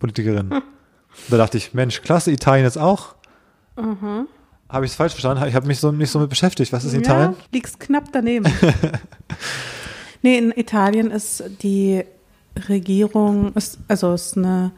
[0.00, 0.50] Politikerinnen.
[0.50, 0.62] Hm.
[1.28, 3.14] Da dachte ich, Mensch, klasse, Italien jetzt auch.
[3.76, 4.26] Mhm.
[4.68, 5.46] Habe ich es falsch verstanden?
[5.46, 6.72] Ich habe mich so nicht so mit beschäftigt.
[6.72, 7.36] Was ist in ja, Italien?
[7.52, 8.52] Liegst knapp daneben.
[10.22, 12.04] nee, in Italien ist die
[12.68, 14.72] Regierung, ist, also ist eine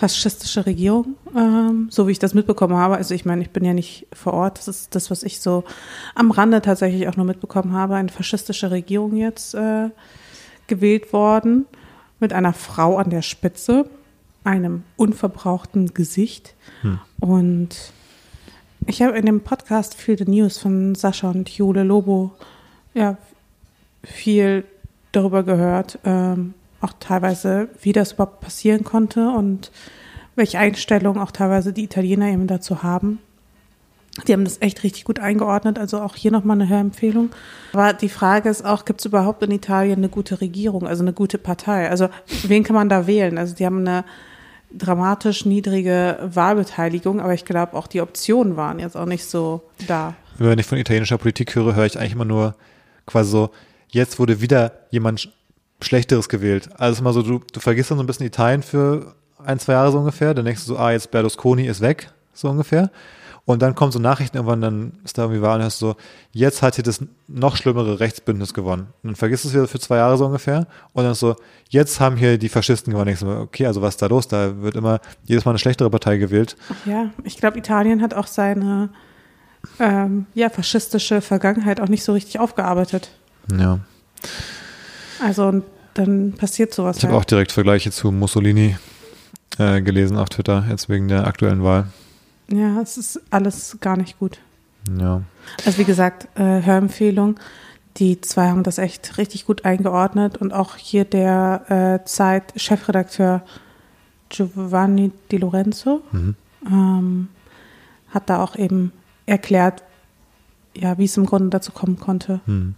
[0.00, 2.96] faschistische Regierung, ähm, so wie ich das mitbekommen habe.
[2.96, 4.56] Also ich meine, ich bin ja nicht vor Ort.
[4.56, 5.62] Das ist das, was ich so
[6.14, 7.96] am Rande tatsächlich auch nur mitbekommen habe.
[7.96, 9.90] Eine faschistische Regierung jetzt äh,
[10.68, 11.66] gewählt worden
[12.18, 13.90] mit einer Frau an der Spitze
[14.42, 16.54] einem unverbrauchten Gesicht.
[16.80, 16.98] Hm.
[17.20, 17.92] Und
[18.86, 22.30] ich habe in dem Podcast Feel the News von Sascha und Jule Lobo
[22.94, 23.18] ja
[24.02, 24.64] viel
[25.12, 29.70] darüber gehört, ähm, auch teilweise, wie das überhaupt passieren konnte und
[30.36, 33.18] welche Einstellungen auch teilweise die Italiener eben dazu haben.
[34.26, 37.30] Die haben das echt richtig gut eingeordnet, also auch hier nochmal eine Hörempfehlung.
[37.72, 41.12] Aber die Frage ist auch, gibt es überhaupt in Italien eine gute Regierung, also eine
[41.12, 41.88] gute Partei?
[41.88, 42.08] Also
[42.42, 43.38] wen kann man da wählen?
[43.38, 44.04] Also die haben eine
[44.72, 50.14] dramatisch niedrige Wahlbeteiligung, aber ich glaube auch die Optionen waren jetzt auch nicht so da.
[50.38, 52.54] Wenn ich von italienischer Politik höre, höre ich eigentlich immer nur
[53.06, 53.50] quasi so,
[53.88, 55.30] jetzt wurde wieder jemand
[55.82, 56.68] Schlechteres gewählt.
[56.78, 59.14] Also immer so, du, du vergisst dann so ein bisschen Italien für
[59.44, 62.48] ein, zwei Jahre so ungefähr, dann denkst du so, ah, jetzt Berlusconi ist weg, so
[62.48, 62.90] ungefähr.
[63.46, 65.96] Und dann kommen so Nachrichten irgendwann, dann ist da irgendwie wahr und hast so,
[66.30, 68.88] jetzt hat hier das noch schlimmere Rechtsbündnis gewonnen.
[69.02, 70.66] Und dann vergisst du es wieder für zwei Jahre so ungefähr.
[70.92, 71.34] Und dann so,
[71.68, 73.10] jetzt haben hier die Faschisten gewonnen.
[73.10, 74.28] Ich so, okay, also was ist da los?
[74.28, 76.56] Da wird immer jedes Mal eine schlechtere Partei gewählt.
[76.84, 78.90] Ja, ich glaube, Italien hat auch seine
[79.78, 83.10] ähm, ja, faschistische Vergangenheit auch nicht so richtig aufgearbeitet.
[83.58, 83.80] Ja.
[85.22, 85.62] Also
[85.94, 86.98] dann passiert sowas.
[86.98, 87.22] Ich habe halt.
[87.22, 88.76] auch direkt Vergleiche zu Mussolini
[89.58, 91.86] äh, gelesen auf Twitter, jetzt wegen der aktuellen Wahl.
[92.50, 94.38] Ja, es ist alles gar nicht gut.
[94.98, 95.22] Ja.
[95.66, 97.38] Also wie gesagt, äh, Hörempfehlung.
[97.96, 103.42] Die zwei haben das echt richtig gut eingeordnet und auch hier der äh, Zeit-Chefredakteur
[104.28, 106.34] Giovanni Di Lorenzo Mhm.
[106.66, 107.28] ähm,
[108.10, 108.92] hat da auch eben
[109.26, 109.82] erklärt,
[110.74, 112.40] ja, wie es im Grunde dazu kommen konnte.
[112.46, 112.74] Hm.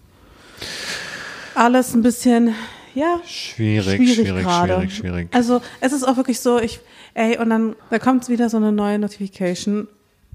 [1.54, 2.54] Alles ein bisschen,
[2.94, 4.74] ja, Schwierig, schwierig, schwierig, gerade.
[4.74, 5.28] schwierig, schwierig.
[5.32, 6.80] Also es ist auch wirklich so, ich,
[7.14, 9.88] ey, und dann da kommt wieder so eine neue Notification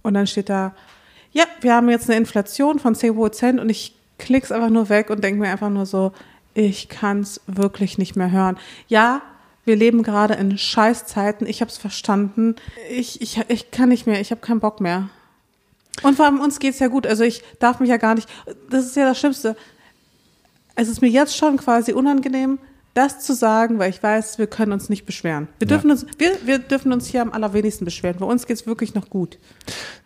[0.04, 0.74] und dann steht da,
[1.32, 5.10] ja, wir haben jetzt eine Inflation von 10 Prozent und ich klick's einfach nur weg
[5.10, 6.14] und denke mir einfach nur so,
[6.54, 8.58] ich kann's wirklich nicht mehr hören.
[8.88, 9.22] Ja,
[9.66, 12.56] wir leben gerade in Scheißzeiten, ich hab's verstanden.
[12.90, 15.10] Ich, ich, ich kann nicht mehr, ich habe keinen Bock mehr.
[16.04, 17.06] Und vor allem uns geht's ja gut.
[17.06, 18.30] Also ich darf mich ja gar nicht,
[18.70, 19.56] das ist ja das Schlimmste
[20.78, 22.60] es ist mir jetzt schon quasi unangenehm,
[22.94, 25.48] das zu sagen, weil ich weiß, wir können uns nicht beschweren.
[25.60, 25.76] Wir Ja.
[25.76, 28.18] dürfen uns, wir, wir dürfen uns hier am allerwenigsten beschweren.
[28.18, 29.38] Bei uns geht's wirklich noch gut.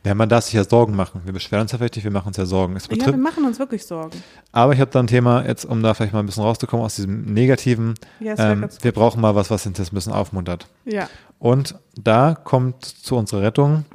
[0.06, 1.22] Ja, man darf sich ja Sorgen machen.
[1.24, 2.76] Wir beschweren uns ja nicht, wir machen uns ja Sorgen.
[2.76, 4.22] Es Ja, wir machen uns wirklich Sorgen.
[4.52, 6.96] aber ich habe da ein Thema, jetzt um da vielleicht mal ein bisschen rauszukommen aus
[6.96, 7.94] diesem Negativen.
[8.20, 10.68] Ja, es ähm, wir brauchen mal was, was uns jetzt ein bisschen aufmuntert.
[10.84, 11.08] Ja.
[11.40, 13.86] Und da kommt zu unserer Rettung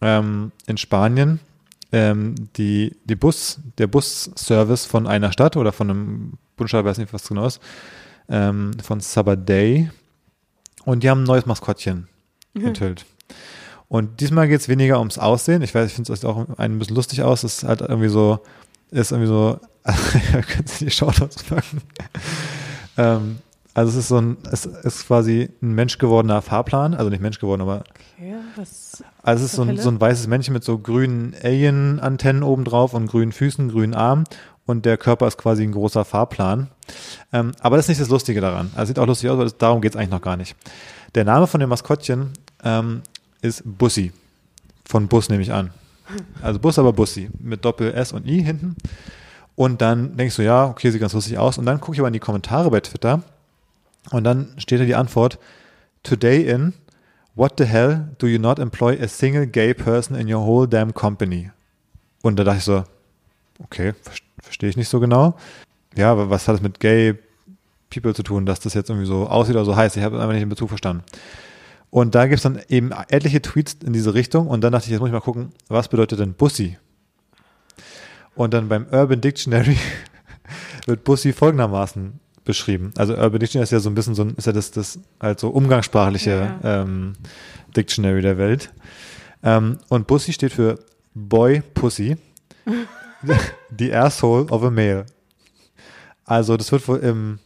[0.00, 1.40] ähm, in Spanien
[1.94, 7.12] ähm, die, die Bus, der Busservice von einer Stadt oder von einem Bundesstaat, weiß nicht,
[7.12, 7.60] was genau ist,
[8.28, 9.92] ähm, von Sabadell.
[10.84, 12.08] Und die haben ein neues Maskottchen
[12.54, 13.06] enthüllt.
[13.86, 15.62] Und diesmal geht es weniger ums Aussehen.
[15.62, 17.44] Ich weiß, ich finde es auch ein bisschen lustig aus.
[17.44, 18.40] Es ist halt irgendwie so,
[18.90, 19.60] ist irgendwie so,
[20.32, 21.80] können Sie die Shownotes packen.
[22.96, 23.38] ähm,
[23.74, 27.84] also es ist so ein, es ist quasi ein menschgewordener Fahrplan, also nicht menschgeworden, aber
[28.16, 32.44] Okay, was, also es ist so ein, so ein weißes Männchen mit so grünen Alien-Antennen
[32.44, 34.24] oben drauf und grünen Füßen, grünen Armen
[34.64, 36.68] und der Körper ist quasi ein großer Fahrplan.
[37.32, 38.70] Ähm, aber das ist nicht das Lustige daran.
[38.76, 40.56] Also sieht auch lustig aus, aber darum geht es eigentlich noch gar nicht.
[41.14, 42.32] Der Name von dem Maskottchen
[42.62, 43.02] ähm,
[43.42, 44.12] ist Bussi.
[44.84, 45.70] Von Bus nehme ich an.
[46.42, 47.28] Also Bus, aber Bussi.
[47.40, 48.76] Mit Doppel S und I hinten.
[49.56, 51.58] Und dann denkst du, ja, okay, sieht ganz lustig aus.
[51.58, 53.22] Und dann gucke ich aber in die Kommentare bei Twitter
[54.10, 55.38] und dann steht da die Antwort,
[56.02, 56.74] Today in,
[57.34, 60.92] what the hell do you not employ a single gay person in your whole damn
[60.92, 61.50] company?
[62.22, 62.84] Und da dachte ich so,
[63.62, 64.12] okay, ver-
[64.42, 65.36] verstehe ich nicht so genau.
[65.96, 67.14] Ja, aber was hat es mit gay
[67.90, 69.96] people zu tun, dass das jetzt irgendwie so aussieht oder so heißt?
[69.96, 71.04] Ich habe einfach nicht den Bezug verstanden.
[71.90, 74.90] Und da gibt es dann eben etliche Tweets in diese Richtung und dann dachte ich,
[74.90, 76.76] jetzt muss ich mal gucken, was bedeutet denn Bussi?
[78.34, 79.78] Und dann beim Urban Dictionary
[80.86, 82.92] wird Bussi folgendermaßen beschrieben.
[82.96, 85.40] Also Urban Dictionary ist ja so ein bisschen so ein, ist ja das, das halt
[85.40, 87.14] so umgangssprachliche ähm,
[87.76, 88.72] Dictionary der Welt.
[89.42, 90.78] Ähm, und Bussi steht für
[91.14, 92.16] Boy Pussy,
[93.78, 95.06] the asshole of a male.
[96.24, 97.38] Also das wird wohl im,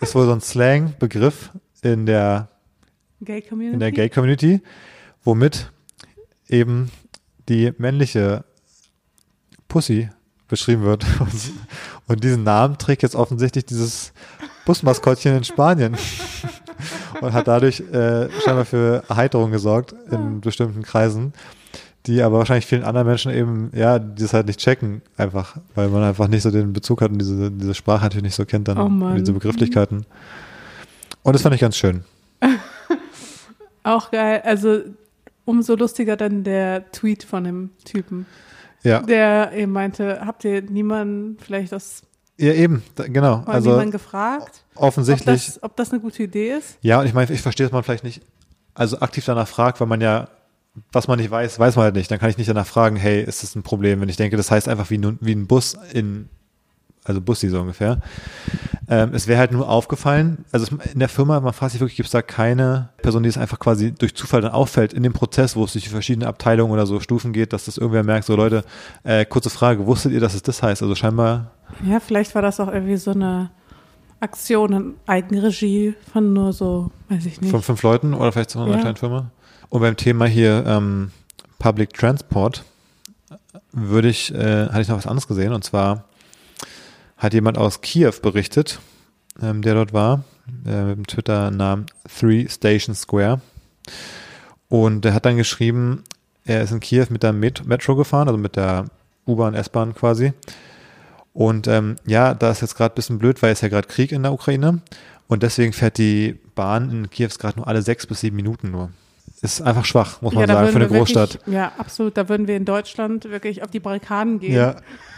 [0.00, 1.50] ist wohl so ein Slang-Begriff
[1.82, 2.48] in der
[3.20, 3.74] Gay Community?
[3.74, 4.60] in der Gay Community,
[5.22, 5.70] womit
[6.48, 6.90] eben
[7.48, 8.44] die männliche
[9.68, 10.08] Pussy
[10.48, 11.04] beschrieben wird.
[12.06, 14.12] Und diesen Namen trägt jetzt offensichtlich dieses
[14.66, 15.96] Busmaskottchen in Spanien
[17.20, 21.32] und hat dadurch äh, scheinbar für Erheiterung gesorgt in bestimmten Kreisen,
[22.06, 25.88] die aber wahrscheinlich vielen anderen Menschen eben, ja, die das halt nicht checken, einfach, weil
[25.88, 28.68] man einfach nicht so den Bezug hat und diese, diese Sprache natürlich nicht so kennt,
[28.68, 30.04] dann Oh diese Begrifflichkeiten.
[31.22, 32.04] Und das fand ich ganz schön.
[33.82, 34.42] Auch geil.
[34.44, 34.80] Also
[35.46, 38.26] umso lustiger dann der Tweet von dem Typen,
[38.84, 42.02] Ja, der eben meinte, habt ihr niemanden vielleicht das
[42.38, 43.38] ja eben, da, genau.
[43.38, 46.78] mal Also niemanden gefragt, ob offensichtlich, das, ob das eine gute Idee ist?
[46.82, 48.22] ja, und ich meine, ich verstehe, dass man vielleicht nicht,
[48.74, 50.28] also aktiv danach fragt, weil man ja,
[50.92, 52.10] was man nicht weiß, weiß man halt nicht.
[52.10, 54.00] Dann kann ich nicht danach fragen, hey, ist das ein Problem?
[54.00, 56.28] Wenn ich denke, das heißt einfach wie, nun- wie ein Bus in,
[57.04, 58.00] also Bussi so ungefähr.
[58.88, 61.96] Ähm, es wäre halt nur aufgefallen, also es- in der Firma, man fragt sich wirklich,
[61.96, 65.12] gibt es da keine Person, die es einfach quasi durch Zufall dann auffällt in dem
[65.12, 68.26] Prozess, wo es durch die verschiedenen Abteilungen oder so Stufen geht, dass das irgendwer merkt,
[68.26, 68.62] so Leute,
[69.04, 70.82] äh, kurze Frage, wusstet ihr, dass es das heißt?
[70.82, 71.52] Also scheinbar
[71.84, 73.50] Ja, vielleicht war das auch irgendwie so eine
[74.20, 77.50] Aktion in Eigenregie von nur so, weiß ich nicht.
[77.50, 78.80] Von fünf Leuten oder vielleicht so einer Ja.
[78.80, 79.30] kleinen Firma.
[79.70, 81.10] Und beim Thema hier ähm,
[81.58, 82.64] Public Transport
[83.72, 86.04] würde ich, äh, hatte ich noch was anderes gesehen und zwar
[87.24, 88.78] hat jemand aus Kiew berichtet,
[89.42, 90.24] ähm, der dort war,
[90.66, 93.40] äh, mit dem Twitter-Namen Three Station Square.
[94.68, 96.04] Und der hat dann geschrieben,
[96.44, 98.86] er ist in Kiew mit der Met Metro gefahren, also mit der
[99.26, 100.32] U-Bahn, S-Bahn quasi.
[101.32, 104.12] Und ähm, ja, da ist jetzt gerade ein bisschen blöd, weil es ja gerade Krieg
[104.12, 104.80] in der Ukraine.
[105.26, 108.90] Und deswegen fährt die Bahn in Kiew gerade nur alle sechs bis sieben Minuten nur.
[109.44, 111.34] Ist einfach schwach, muss man da sagen, für eine wir Großstadt.
[111.34, 112.16] Wirklich, ja, absolut.
[112.16, 114.54] Da würden wir in Deutschland wirklich auf die Barrikaden gehen.
[114.54, 114.76] Ja,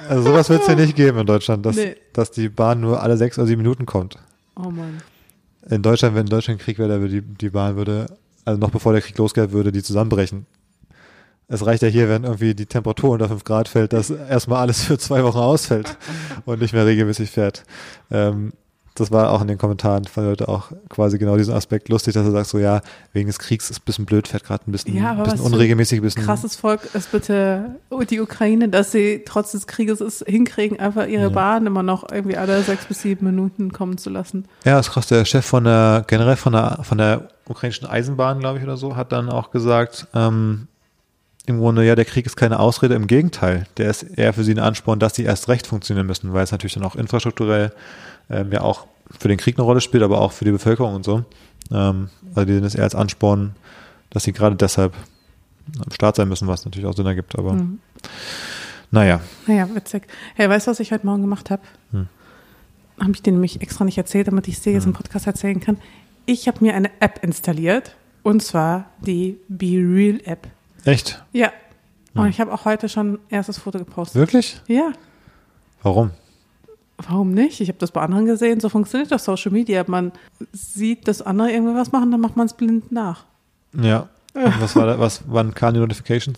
[0.09, 1.95] also sowas wird es ja nicht geben in Deutschland, dass, Nee.
[2.13, 4.17] dass die Bahn nur alle sechs oder sieben Minuten kommt.
[4.57, 5.01] Oh Mann.
[5.71, 8.07] In Deutschland, wenn in Deutschland Krieg wäre, da würde die, die Bahn würde,
[8.45, 10.47] also noch bevor der Krieg losgeht, würde die zusammenbrechen.
[11.47, 14.83] Es reicht ja hier, wenn irgendwie die Temperatur unter 5 Grad fällt, dass erstmal alles
[14.83, 15.97] für zwei Wochen ausfällt
[16.47, 17.63] und nicht mehr regelmäßig fährt.
[18.11, 18.55] Ähm,
[19.01, 22.25] das war auch in den Kommentaren von Leute auch quasi genau diesen Aspekt lustig, dass
[22.27, 22.81] er sagt so, ja,
[23.13, 26.03] wegen des Kriegs ist ein bisschen blöd, fährt gerade ein bisschen, Ja, bisschen unregelmäßig, ein
[26.03, 26.25] bisschen.
[26.25, 27.77] Krasses Volk ist bitte
[28.11, 31.29] die Ukraine, dass sie trotz des Krieges es hinkriegen, einfach ihre Ja.
[31.29, 34.47] Bahn immer noch irgendwie alle sechs bis sieben Minuten kommen zu lassen.
[34.65, 35.07] Ja, das ist krass.
[35.07, 38.97] Der Chef von der, generell von der, von der ukrainischen Eisenbahn, glaube ich, oder so,
[38.97, 40.69] hat dann auch gesagt, ähm,
[41.49, 43.67] im Grunde, ja, der Krieg ist keine Ausrede, im Gegenteil.
[43.77, 46.51] Der ist eher für sie ein Ansporn, dass sie erst recht funktionieren müssen, weil es
[46.51, 47.73] natürlich dann auch infrastrukturell
[48.31, 48.87] ähm, ja auch
[49.19, 51.25] für den Krieg eine Rolle spielt, aber auch für die Bevölkerung und so.
[51.71, 53.55] Ähm, also die sehen es eher als Ansporn,
[54.11, 54.95] dass sie gerade deshalb
[55.85, 57.81] am Start sein müssen, was natürlich auch Sinn ergibt, aber Mhm.
[58.91, 59.21] naja.
[59.47, 60.05] Naja, witzig.
[60.35, 61.63] Hey, weißt du, was ich heute Morgen gemacht habe?
[61.93, 62.09] Hm.
[63.01, 65.61] Habe ich dir nämlich extra nicht erzählt, damit ich es dir jetzt im Podcast erzählen
[65.61, 65.77] kann.
[66.25, 70.47] Ich habe mir eine App installiert und zwar die Be Real App.
[70.85, 71.23] Echt?
[71.33, 71.53] Ja.
[72.15, 72.31] Und Hm.
[72.31, 74.17] ich habe auch heute schon ein erstes Foto gepostet.
[74.21, 74.61] Wirklich?
[74.69, 74.93] Ja.
[75.83, 76.11] Warum?
[76.99, 77.61] Warum nicht?
[77.61, 78.61] Ich habe das bei anderen gesehen.
[78.61, 79.85] So funktioniert doch Social Media.
[79.87, 80.13] Man
[80.53, 83.25] sieht, dass andere irgendwie was machen, dann macht man es blind nach.
[83.75, 84.09] Ja.
[84.35, 86.37] Und was war da, was, wann kam die Notification?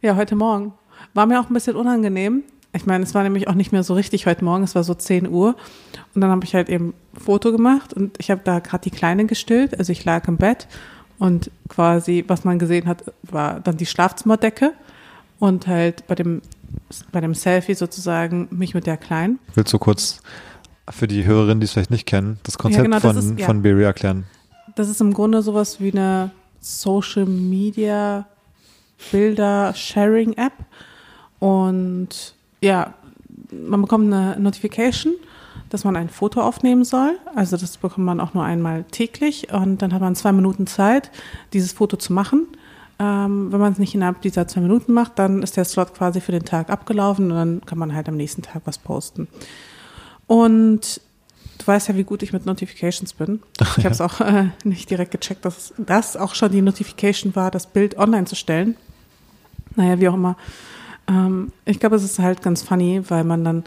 [0.00, 0.74] Ja, heute Morgen.
[1.12, 2.42] War mir auch ein bisschen unangenehm.
[2.72, 4.94] Ich meine, es war nämlich auch nicht mehr so richtig heute Morgen, es war so
[4.94, 5.54] 10 Uhr.
[6.14, 8.90] Und dann habe ich halt eben ein Foto gemacht und ich habe da gerade die
[8.90, 9.78] Kleine gestillt.
[9.78, 10.66] Also ich lag im Bett
[11.18, 14.72] und quasi, was man gesehen hat, war dann die Schlafzimmerdecke
[15.38, 16.42] und halt bei dem,
[17.12, 19.38] bei dem Selfie sozusagen mich mit der Kleinen.
[19.54, 20.22] Willst du kurz
[20.90, 23.46] für die Hörerinnen, die es vielleicht nicht kennen, das Konzept genau, das von, ist- ja.
[23.46, 24.24] von Berry erklären?
[24.76, 28.26] Das ist im Grunde sowas wie eine Social Media
[29.12, 30.52] Bilder Sharing App.
[31.38, 32.94] Und ja,
[33.52, 35.12] man bekommt eine Notification,
[35.70, 37.18] dass man ein Foto aufnehmen soll.
[37.34, 39.52] Also das bekommt man auch nur einmal täglich.
[39.52, 41.10] Und dann hat man zwei Minuten Zeit,
[41.52, 42.46] dieses Foto zu machen.
[42.98, 46.20] Ähm, wenn man es nicht innerhalb dieser zwei Minuten macht, dann ist der Slot quasi
[46.20, 49.26] für den Tag abgelaufen und dann kann man halt am nächsten Tag was posten.
[50.26, 51.00] Und
[51.58, 53.40] du weißt ja, wie gut ich mit Notifications bin.
[53.76, 57.50] Ich habe es auch äh, nicht direkt gecheckt, dass das auch schon die Notification war,
[57.50, 58.76] das Bild online zu stellen.
[59.76, 60.36] Naja, wie auch immer.
[61.08, 63.64] Ähm, ich glaube, es ist halt ganz funny, weil man dann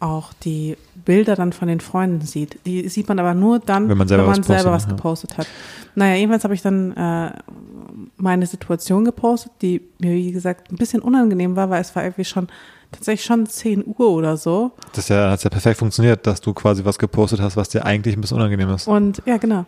[0.00, 2.58] auch die Bilder dann von den Freunden sieht.
[2.66, 4.90] Die sieht man aber nur dann, Wenn man selber was selber was ja.
[4.90, 5.46] gepostet hat.
[5.94, 7.32] Naja, jedenfalls habe ich dann äh,
[8.16, 12.24] meine Situation gepostet, die mir, wie gesagt, ein bisschen unangenehm war, weil es war irgendwie
[12.24, 12.48] schon
[12.92, 14.72] tatsächlich schon 10 Uhr oder so.
[14.92, 18.16] Das ja, hat ja perfekt funktioniert, dass du quasi was gepostet hast, was dir eigentlich
[18.16, 18.86] ein bisschen unangenehm ist.
[18.86, 19.64] Und ja, genau.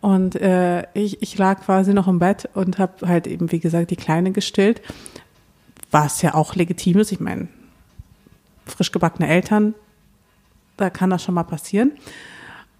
[0.00, 3.90] Und äh, ich, ich lag quasi noch im Bett und habe halt eben, wie gesagt,
[3.90, 4.80] die Kleine gestillt,
[5.90, 7.12] was ja auch legitim ist.
[7.12, 7.48] Ich meine,
[8.66, 9.74] frisch gebackene Eltern,
[10.76, 11.92] da kann das schon mal passieren.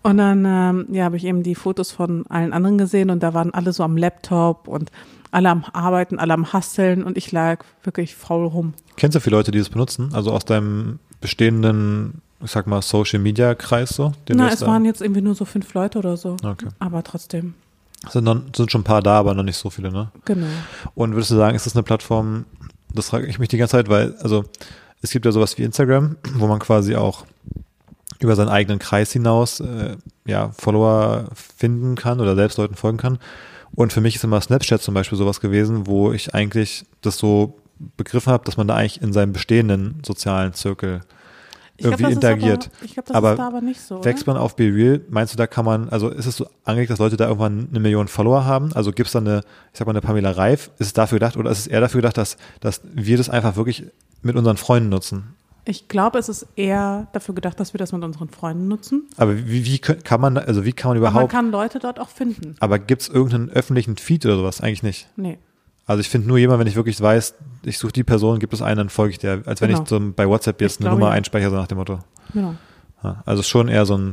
[0.03, 3.35] Und dann ähm, ja, habe ich eben die Fotos von allen anderen gesehen und da
[3.35, 4.91] waren alle so am Laptop und
[5.31, 8.75] alle am Arbeiten, alle am Hasseln und ich lag wirklich faul rum.
[8.97, 10.11] Kennst du viele Leute, die das benutzen?
[10.13, 14.13] Also aus deinem bestehenden, ich sag mal, Social Media Kreis so?
[14.29, 16.37] Na, es waren jetzt irgendwie nur so fünf Leute oder so.
[16.43, 16.67] Okay.
[16.81, 17.55] Aber trotzdem,
[18.11, 20.11] sind, sind schon ein paar da, aber noch nicht so viele, ne?
[20.25, 20.49] genau.
[20.95, 22.45] Und würdest du sagen, ist das eine Plattform,
[22.93, 24.45] das frage ich mich die ganze Zeit, weil, also
[25.03, 27.27] es gibt ja sowas wie Instagram, wo man quasi auch
[28.21, 33.19] über seinen eigenen Kreis hinaus äh, ja, Follower finden kann oder selbst Leuten folgen kann.
[33.75, 37.59] Und für mich ist immer Snapchat zum Beispiel sowas gewesen, wo ich eigentlich das so
[37.97, 41.01] begriffen habe, dass man da eigentlich in seinem bestehenden sozialen Zirkel
[41.79, 42.71] glaub, irgendwie ist interagiert.
[42.73, 44.05] Aber, ich glaube, das Aber ist da aber nicht so.
[44.05, 46.91] Wächst man auf Be Real, meinst du, da kann man, also ist es so angelegt,
[46.91, 48.73] dass Leute da irgendwann eine Million Follower haben?
[48.75, 49.41] Also gibt es da eine,
[49.73, 50.71] ich sag mal, eine Pamela Reif?
[50.79, 53.57] Ist es dafür gedacht oder ist es eher dafür gedacht, dass, dass wir das einfach
[53.57, 53.87] wirklich
[54.23, 55.35] mit unseren Freunden nutzen?
[55.65, 59.09] Ich glaube, es ist eher dafür gedacht, dass wir das mit unseren Freunden nutzen.
[59.17, 62.01] Aber wie, wie kann man, also wie kann man Aber man überhaupt, kann Leute dort
[62.01, 62.57] auch finden.
[62.59, 64.61] aber gibt es irgendeinen öffentlichen Feed oder sowas?
[64.61, 65.09] Eigentlich nicht.
[65.17, 65.39] Nee.
[65.87, 68.63] Also ich finde nur jemand, wenn ich wirklich weiß, ich suche die Person, gibt es
[68.63, 69.83] einen, dann folge ich der, als wenn Genau.
[69.83, 71.13] ich so bei WhatsApp jetzt Ich eine Nummer ja.
[71.13, 72.01] einspeichere, so nach dem Motto.
[72.33, 72.55] Genau.
[73.05, 74.13] Ja, also schon eher so ein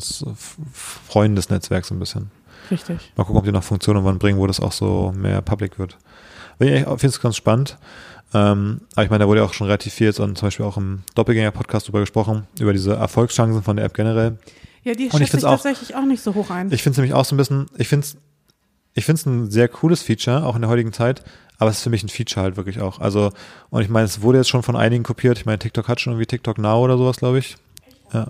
[0.73, 2.31] Freundesnetzwerk so ein bisschen.
[2.71, 3.13] Richtig.
[3.15, 5.97] Mal gucken, ob die noch Funktionen irgendwann bringen, wo das auch so mehr public wird.
[6.59, 7.77] Ich finde es ganz spannend.
[8.33, 10.65] Ähm, aber ich meine, da wurde ja auch schon relativ viel jetzt und zum Beispiel
[10.65, 14.37] auch im Doppelgänger-Podcast drüber gesprochen, über diese Erfolgschancen von der App generell.
[14.83, 16.71] Ja, die ich schätze find's ich auch- tatsächlich auch nicht so hoch ein.
[16.71, 18.17] Ich finde es nämlich auch so ein bisschen, ich finde es
[18.93, 21.23] ich find's ein sehr cooles Feature, auch in der heutigen Zeit,
[21.57, 22.99] aber es ist für mich ein Feature halt wirklich auch.
[22.99, 23.31] Also,
[23.69, 25.37] und ich meine, es wurde jetzt schon von einigen kopiert.
[25.37, 27.55] Ich meine, TikTok hat schon irgendwie TikTok Now oder sowas, glaube ich.
[28.13, 28.27] Ja.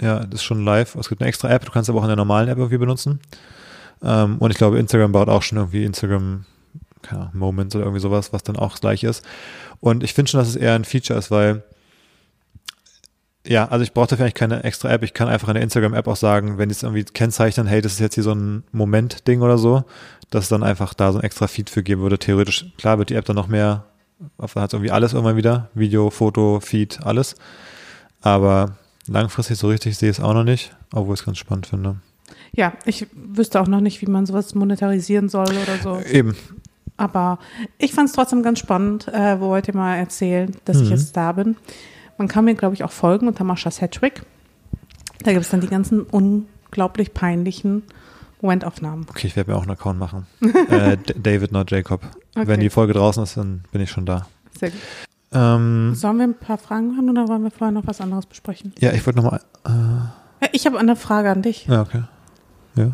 [0.00, 0.94] Ja, das ist schon live.
[0.96, 3.20] Es gibt eine extra App, du kannst aber auch in der normalen App irgendwie benutzen.
[4.02, 6.44] Ähm, und ich glaube, Instagram baut auch schon irgendwie Instagram
[7.06, 9.24] keine Moments oder irgendwie sowas, was dann auch das gleiche ist.
[9.80, 11.62] Und ich finde schon, dass es eher ein Feature ist, weil
[13.46, 15.02] ja, also ich brauche dafür eigentlich keine extra App.
[15.02, 17.92] Ich kann einfach in der Instagram-App auch sagen, wenn die es irgendwie kennzeichnen, hey, das
[17.92, 19.84] ist jetzt hier so ein Moment-Ding oder so,
[20.30, 22.18] dass es dann einfach da so ein extra Feed für geben würde.
[22.18, 23.84] Theoretisch, klar wird die App dann noch mehr,
[24.38, 27.36] auf hat irgendwie alles irgendwann wieder, Video, Foto, Feed, alles.
[28.20, 28.76] Aber
[29.06, 31.96] langfristig so richtig sehe ich es auch noch nicht, obwohl ich es ganz spannend finde.
[32.52, 36.00] Ja, ich wüsste auch noch nicht, wie man sowas monetarisieren soll oder so.
[36.00, 36.34] Eben.
[36.96, 37.38] Aber
[37.78, 39.08] ich fand es trotzdem ganz spannend.
[39.08, 40.96] Äh, wo wollt ihr mal erzählen, dass ich Mhm.
[40.96, 41.56] jetzt da bin?
[42.18, 44.22] Man kann mir, glaube ich, auch folgen unter Maschas Hedgewick.
[45.22, 47.82] Da gibt es dann die ganzen unglaublich peinlichen
[48.40, 49.06] Momentaufnahmen.
[49.10, 50.26] Okay, ich werde mir auch einen Account machen.
[50.70, 52.02] äh, David, not Jacob.
[52.34, 52.46] Okay.
[52.48, 54.26] Wenn die Folge draußen ist, dann bin ich schon da.
[54.58, 54.78] Sehr gut.
[55.32, 58.72] Ähm, Sollen wir ein paar Fragen machen oder wollen wir vorher noch was anderes besprechen?
[58.78, 59.40] ja, ich wollte nochmal.
[59.66, 61.66] Äh, Ja, Ich habe eine Frage an dich.
[61.66, 62.02] ja, okay.
[62.76, 62.92] Ja.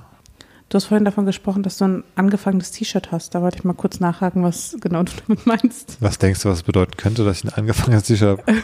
[0.72, 3.34] Du hast vorhin davon gesprochen, dass du ein angefangenes T-Shirt hast.
[3.34, 5.98] Da wollte ich mal kurz nachhaken, was genau du damit meinst.
[6.00, 8.62] Was denkst du, was es bedeuten könnte, dass ich ein angefangenes T-Shirt habe?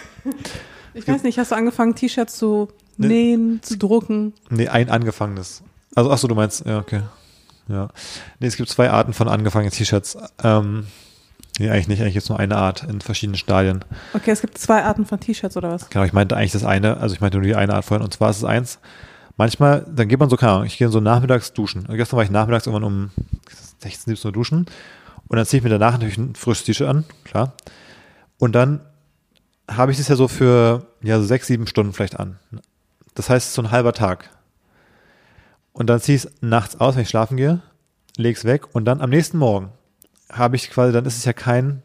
[0.95, 3.09] Ich weiß nicht, hast du angefangen, T-Shirts zu Nee.
[3.09, 4.33] nähen, zu drucken?
[4.49, 5.63] Nee, ein angefangenes.
[5.95, 7.03] Also, ach so, du meinst, ja, okay.
[7.69, 7.89] Ja.
[8.41, 10.17] Nee, es gibt zwei Arten von angefangenen T-Shirts.
[10.43, 10.87] Ähm,
[11.59, 13.85] nee, eigentlich nicht, eigentlich jetzt nur eine Art in verschiedenen Stadien.
[14.15, 15.91] Okay, es gibt zwei Arten von T-Shirts oder was?
[15.91, 18.03] Genau, ich meinte eigentlich das eine, also ich meinte nur die eine Art vorhin.
[18.03, 18.79] Und zwar ist es eins,
[19.39, 21.87] manchmal, dann geht man so, keine Ahnung, ich gehe so nachmittags duschen.
[21.87, 23.11] Und gestern war ich nachmittags irgendwann um
[23.79, 24.67] 16, 17 Uhr duschen.
[25.29, 27.55] Und dann ziehe ich mir danach natürlich ein frisches T-Shirt an, klar.
[28.39, 28.81] Und dann
[29.71, 32.39] habe ich das ja so für, ja, so sechs, sieben Stunden vielleicht an.
[33.15, 34.31] Das heißt, so ein halber Tag.
[35.73, 37.61] Und dann ziehe ich es nachts aus, wenn ich schlafen gehe,
[38.17, 39.71] lege es weg und dann am nächsten Morgen
[40.31, 41.83] habe ich quasi, dann ist es ja kein,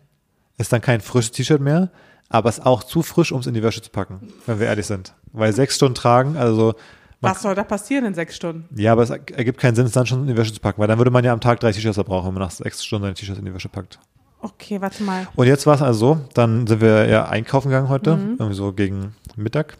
[0.57, 1.91] ist dann kein frisches T-Shirt mehr,
[2.29, 4.67] aber es ist auch zu frisch, um es in die Wäsche zu packen, wenn wir
[4.67, 5.13] ehrlich sind.
[5.31, 6.75] Weil sechs Stunden tragen, also
[7.23, 8.67] Was soll da passieren in sechs Stunden?
[8.79, 10.87] ja, aber es ergibt keinen Sinn, es dann schon in die Wäsche zu packen, weil
[10.87, 13.13] dann würde man ja am Tag drei T-Shirts verbrauchen, wenn man nach sechs Stunden seine
[13.13, 13.99] T-Shirts in die Wäsche packt.
[14.41, 15.27] Okay, warte mal.
[15.35, 18.73] Und jetzt war es also so, dann sind wir ja einkaufen gegangen heute, irgendwie so
[18.73, 19.77] gegen Mittag.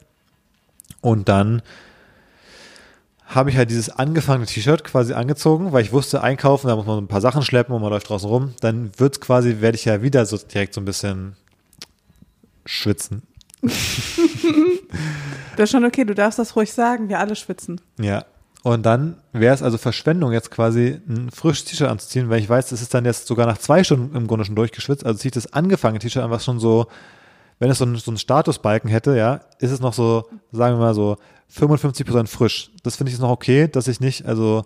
[1.01, 1.61] Und dann
[3.25, 6.95] habe ich halt dieses angefangene T-Shirt quasi angezogen, weil ich wusste, einkaufen, da muss man
[6.95, 8.53] so ein paar Sachen schleppen und man läuft draußen rum.
[8.61, 11.35] Dann wird's quasi, werde ich ja wieder so direkt so ein bisschen
[12.65, 13.23] schwitzen.
[15.55, 17.79] Das ist schon okay, du darfst das ruhig sagen, wir alle schwitzen.
[17.99, 18.25] Ja.
[18.63, 22.69] Und dann wäre es also Verschwendung, jetzt quasi ein frisches T-Shirt anzuziehen, weil ich weiß,
[22.69, 25.05] das ist dann jetzt sogar nach zwei Stunden im Grunde schon durchgeschwitzt.
[25.05, 26.87] Also ziehe ich das angefangene T-Shirt an, was schon so,
[27.59, 30.79] wenn es so einen, so einen Statusbalken hätte, ja, ist es noch so, sagen wir
[30.79, 31.17] mal so,
[31.49, 32.71] 55 Prozent frisch.
[32.83, 34.63] Das finde ich ist noch okay, dass ich nicht, also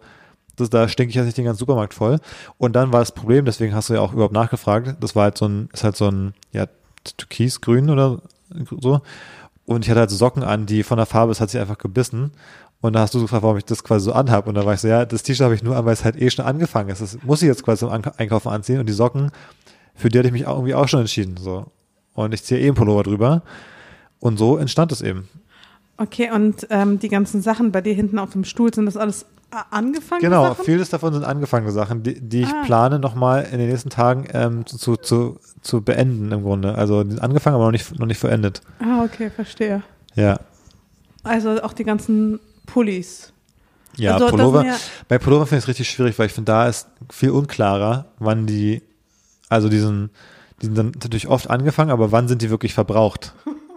[0.56, 2.20] das, da stinke ich jetzt nicht den ganzen Supermarkt voll.
[2.58, 5.38] Und dann war das Problem, deswegen hast du ja auch überhaupt nachgefragt, das war halt
[5.38, 6.68] so ein, ist halt so ein, ja,
[7.18, 8.22] türkisgrün oder
[8.80, 9.02] so.
[9.66, 11.78] Und ich hatte halt so Socken an, die von der Farbe, es hat sich einfach
[11.78, 12.32] gebissen.
[12.80, 14.48] Und da hast du so gefragt, warum ich das quasi so anhab.
[14.48, 16.22] Und da war ich so, ja, das T-Shirt habe ich nur an, weil es halt
[16.22, 17.02] eh schon angefangen ist.
[17.02, 18.80] Das muss ich jetzt quasi zum Einkaufen anziehen.
[18.80, 19.32] Und die Socken,
[19.96, 21.36] für die hatte ich mich auch irgendwie auch schon entschieden.
[21.38, 21.66] So.
[22.14, 23.42] Und ich ziehe eh einen Pullover drüber.
[24.20, 25.28] Und so entstand es eben.
[25.98, 29.26] Okay, und ähm, die ganzen Sachen bei dir hinten auf dem Stuhl, sind das alles
[29.52, 30.22] äh, angefangen?
[30.22, 30.66] Genau, Sachen?
[30.66, 32.64] vieles davon sind angefangene Sachen, die, die ich Ah.
[32.66, 36.76] plane, nochmal in den nächsten Tagen ähm, zu, zu, zu beenden im Grunde.
[36.76, 38.62] Also die sind angefangen, aber noch nicht, noch nicht vollendet.
[38.80, 39.84] Ah, okay, verstehe.
[40.16, 40.40] Ja.
[41.24, 43.34] Also auch die ganzen Pullis.
[43.96, 44.66] Ja, Also, Pullover.
[44.66, 44.76] ja-
[45.08, 48.46] Bei Pullover finde ich es richtig schwierig, weil ich finde, da ist viel unklarer, wann
[48.46, 48.82] die,
[49.50, 50.12] also diesen,
[50.62, 53.34] die sind dann natürlich oft angefangen, aber wann sind die wirklich verbraucht?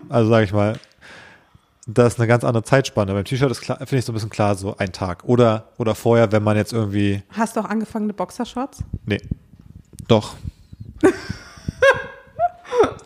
[0.08, 0.78] Also sage ich mal,
[1.86, 3.12] das ist eine ganz andere Zeitspanne.
[3.12, 5.24] Beim T-Shirt finde ich so ein bisschen klar, so ein Tag.
[5.24, 8.84] Oder, oder vorher, wenn man jetzt irgendwie, Hast du auch angefangene Boxershorts?
[9.06, 9.20] nee,
[10.08, 10.36] doch.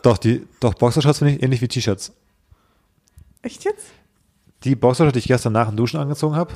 [0.03, 2.13] doch, die, doch, Boxershorts finde ich ähnlich wie T-Shirts.
[3.43, 3.87] Echt jetzt?
[4.65, 6.53] Die Boxershorts, die ich gestern nach dem Duschen angezogen habe,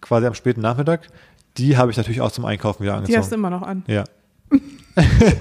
[0.00, 1.08] quasi am späten Nachmittag,
[1.56, 3.40] die habe ich natürlich auch zum Einkaufen wieder Die hast du angezogen.
[3.40, 3.84] immer noch an.
[3.86, 4.04] Ja,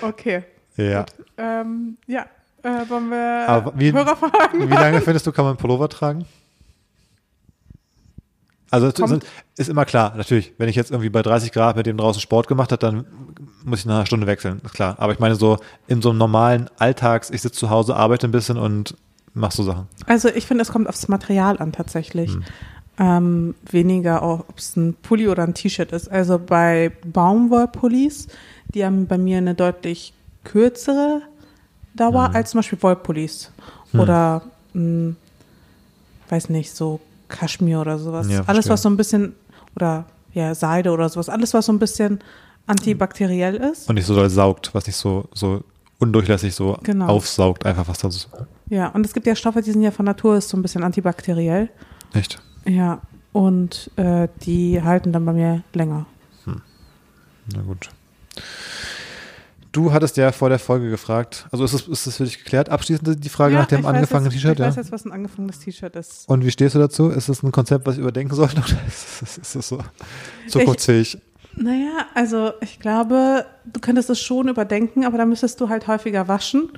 [0.00, 0.42] Okay.
[0.76, 1.06] ja.
[1.36, 2.26] Ähm, ja.
[2.62, 4.68] Äh, wollen wir Aber wie- Hörerfragen?
[4.70, 6.24] Wie lange findest du, kann man Pullover tragen?
[8.70, 9.26] Also sind,
[9.58, 12.48] ist immer klar, natürlich, wenn ich jetzt irgendwie bei 30 Grad mit dem draußen Sport
[12.48, 13.04] gemacht habe, dann
[13.64, 14.96] muss ich nach einer Stunde wechseln, ist klar.
[14.98, 15.58] Aber ich meine so
[15.88, 18.96] in so einem normalen Alltags, ich sitze zu Hause, arbeite ein bisschen und
[19.34, 19.88] mach so Sachen.
[20.06, 22.34] Also ich finde, es kommt aufs Material an tatsächlich.
[22.98, 26.10] Ähm, weniger, ob es ein Pulli oder ein T-Shirt ist.
[26.10, 28.28] Also bei Baumwollpullis,
[28.74, 31.20] die haben bei mir eine deutlich kürzere
[31.94, 33.50] Dauer als zum Beispiel Wollpullis.
[33.94, 35.14] Oder, mh,
[36.30, 38.28] weiß nicht, so Kaschmir oder sowas.
[38.30, 39.34] Ja, alles, was so ein bisschen,
[39.76, 42.20] oder ja, Seide oder sowas, alles, was so ein bisschen
[42.66, 43.88] antibakteriell ist.
[43.88, 45.62] Und nicht so doll saugt, was nicht so, so
[45.98, 47.06] undurchlässig so Genau.
[47.08, 48.28] aufsaugt, einfach was da so.
[48.70, 50.82] Ja, und es gibt ja Stoffe, die sind ja von Natur ist so ein bisschen
[50.82, 51.68] antibakteriell.
[52.14, 52.40] Echt?
[52.64, 53.00] Ja,
[53.32, 56.06] und äh, die halten dann bei mir länger.
[57.52, 57.90] Na gut.
[59.72, 62.68] Du hattest ja vor der Folge gefragt, also ist es, ist es für dich geklärt,
[62.68, 64.66] abschließend die Frage nach dem angefangenen T-Shirt, Ich ja?
[64.66, 66.28] weiß jetzt, was ein angefangenes T-Shirt ist.
[66.28, 67.08] Und wie stehst du dazu?
[67.08, 69.78] Ist das ein Konzept, was ich überdenken sollte oder ist es so
[70.48, 71.18] zukunftsfähig?
[71.56, 76.28] Naja, also ich glaube, du könntest es schon überdenken, aber dann müsstest du halt häufiger
[76.28, 76.70] waschen.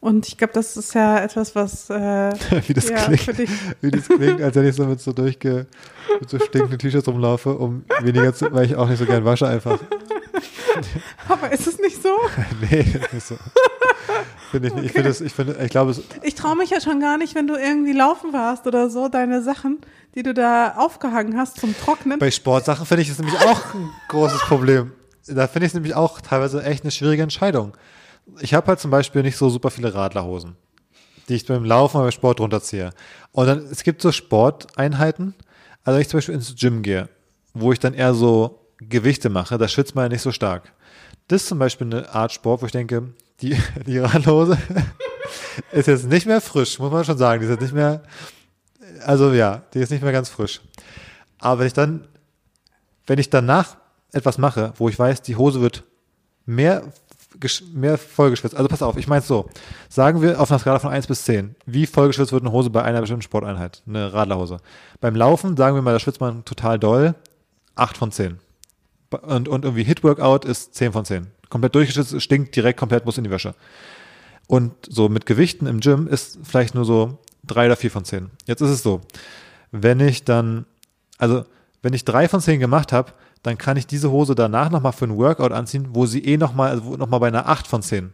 [0.00, 2.32] Und ich glaube, das ist ja etwas, was äh,
[2.66, 3.20] wie das ja, klingt.
[3.22, 3.50] für dich.
[3.80, 5.66] Wie das klingt, als wenn ich so mit so durchge,
[6.20, 9.48] mit so stinkenden T-Shirts rumlaufe, um weniger zu, weil ich auch nicht so gern wasche
[9.48, 9.78] einfach.
[11.28, 12.08] Aber ist es nicht so?
[12.70, 13.36] nee, ist nicht so.
[14.50, 14.84] Finde ich nicht.
[14.86, 17.34] Ich finde das, ich finde, ich glaube, es, Ich traue mich ja schon gar nicht,
[17.34, 19.78] wenn du irgendwie laufen warst oder so, deine Sachen,
[20.14, 22.18] die du da aufgehangen hast zum Trocknen.
[22.18, 24.92] bei Sportsachen finde ich das nämlich auch ein großes Problem.
[25.26, 27.76] Da finde ich es nämlich auch teilweise echt eine schwierige Entscheidung.
[28.40, 30.56] Ich habe halt zum Beispiel nicht so super viele Radlerhosen,
[31.28, 32.90] die ich beim Laufen oder beim Sport runterziehe.
[33.32, 35.34] Und dann, es gibt so Sporteinheiten,
[35.84, 37.08] also wenn ich zum Beispiel ins Gym gehe,
[37.54, 40.72] wo ich dann eher so Gewichte mache, da schwitzt man ja nicht so stark.
[41.28, 43.56] Das ist zum Beispiel eine Art Sport, wo ich denke, die,
[43.86, 44.58] die Radlerhose
[45.72, 47.40] ist jetzt nicht mehr frisch, muss man schon sagen.
[47.40, 48.02] Die ist jetzt nicht mehr,
[49.04, 50.60] also ja, die ist nicht mehr ganz frisch.
[51.38, 52.06] Aber wenn ich dann,
[53.06, 53.76] wenn ich danach
[54.12, 55.84] etwas mache, wo ich weiß, die Hose wird
[56.46, 56.84] mehr,
[57.74, 58.56] mehr vollgeschwitzt.
[58.56, 59.48] Also pass auf, ich meine so.
[59.88, 62.82] Sagen wir auf einer Skala von 1 bis 10, wie vollgeschwitzt wird eine Hose bei
[62.82, 64.58] einer bestimmten Sporteinheit, eine Radlerhose.
[65.00, 67.14] Beim Laufen, sagen wir mal, da schwitzt man total doll,
[67.74, 68.38] 8 von 10.
[69.22, 71.26] Und, und irgendwie Hit-Workout ist 10 von 10.
[71.48, 73.54] Komplett durchgeschwitzt, stinkt direkt komplett, muss in die Wäsche.
[74.46, 78.30] Und so mit Gewichten im Gym ist vielleicht nur so 3 oder 4 von 10.
[78.46, 79.00] Jetzt ist es so,
[79.72, 80.66] wenn ich dann,
[81.18, 81.44] also
[81.82, 83.12] wenn ich 3 von 10 gemacht habe,
[83.42, 86.70] dann kann ich diese Hose danach nochmal für ein Workout anziehen, wo sie eh nochmal,
[86.70, 88.12] also nochmal bei einer 8 von 10.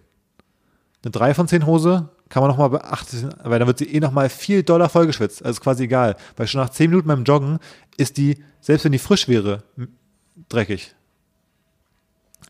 [1.04, 4.00] Eine 3 von 10 Hose kann man nochmal bei 8, weil dann wird sie eh
[4.00, 5.44] nochmal viel doller vollgeschwitzt.
[5.44, 6.16] Also ist quasi egal.
[6.36, 7.58] Weil schon nach 10 Minuten beim Joggen
[7.96, 9.64] ist die, selbst wenn die frisch wäre,
[10.48, 10.94] dreckig.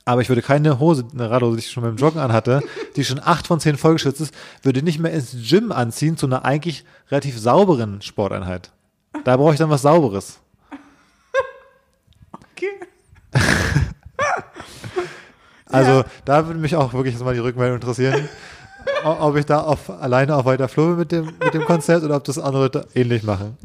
[0.05, 2.61] Aber ich würde keine Hose, eine Radhose, die ich schon beim Joggen anhatte,
[2.97, 6.45] die schon 8 von 10 vollgeschwitzt ist, würde nicht mehr ins Gym anziehen zu einer
[6.45, 8.73] eigentlich relativ sauberen Sporteinheit.
[9.25, 10.41] Da brauche ich dann was Sauberes.
[12.33, 12.71] Okay.
[15.67, 16.05] Also Ja.
[16.27, 18.29] da würde mich auch wirklich jetzt mal die Rückmeldung interessieren,
[19.05, 22.25] ob ich da auf, alleine auf weiter Flur mit dem, mit dem Konzept oder ob
[22.25, 23.57] das andere da ähnlich machen.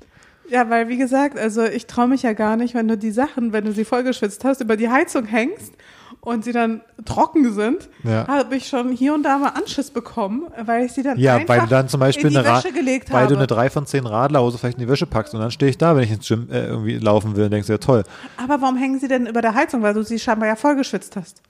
[0.49, 3.51] Ja, weil wie gesagt, also ich traue mich ja gar nicht, wenn du die Sachen,
[3.53, 5.73] wenn du sie vollgeschwitzt hast, über die Heizung hängst
[6.21, 8.25] und sie dann trocken sind, Ja.
[8.27, 11.49] habe ich schon hier und da mal Anschiss bekommen, weil ich sie dann Ja, einfach
[11.49, 13.33] weil du dann zum Beispiel in die Wäsche gelegt weil habe.
[13.33, 15.77] du eine 3 von 10 Radlerhose vielleicht in die Wäsche packst und dann stehe ich
[15.77, 18.03] da, wenn ich ins Gym äh, irgendwie laufen will und denkst, ja toll.
[18.37, 19.81] Aber warum hängen sie denn über der Heizung?
[19.81, 21.41] Weil du sie scheinbar ja vollgeschwitzt hast.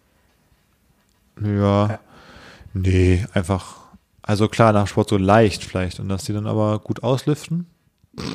[1.41, 1.99] Ja,
[2.73, 3.75] nee, einfach,
[4.23, 7.67] also klar, nach Sport so leicht vielleicht und dass die dann aber gut auslüften.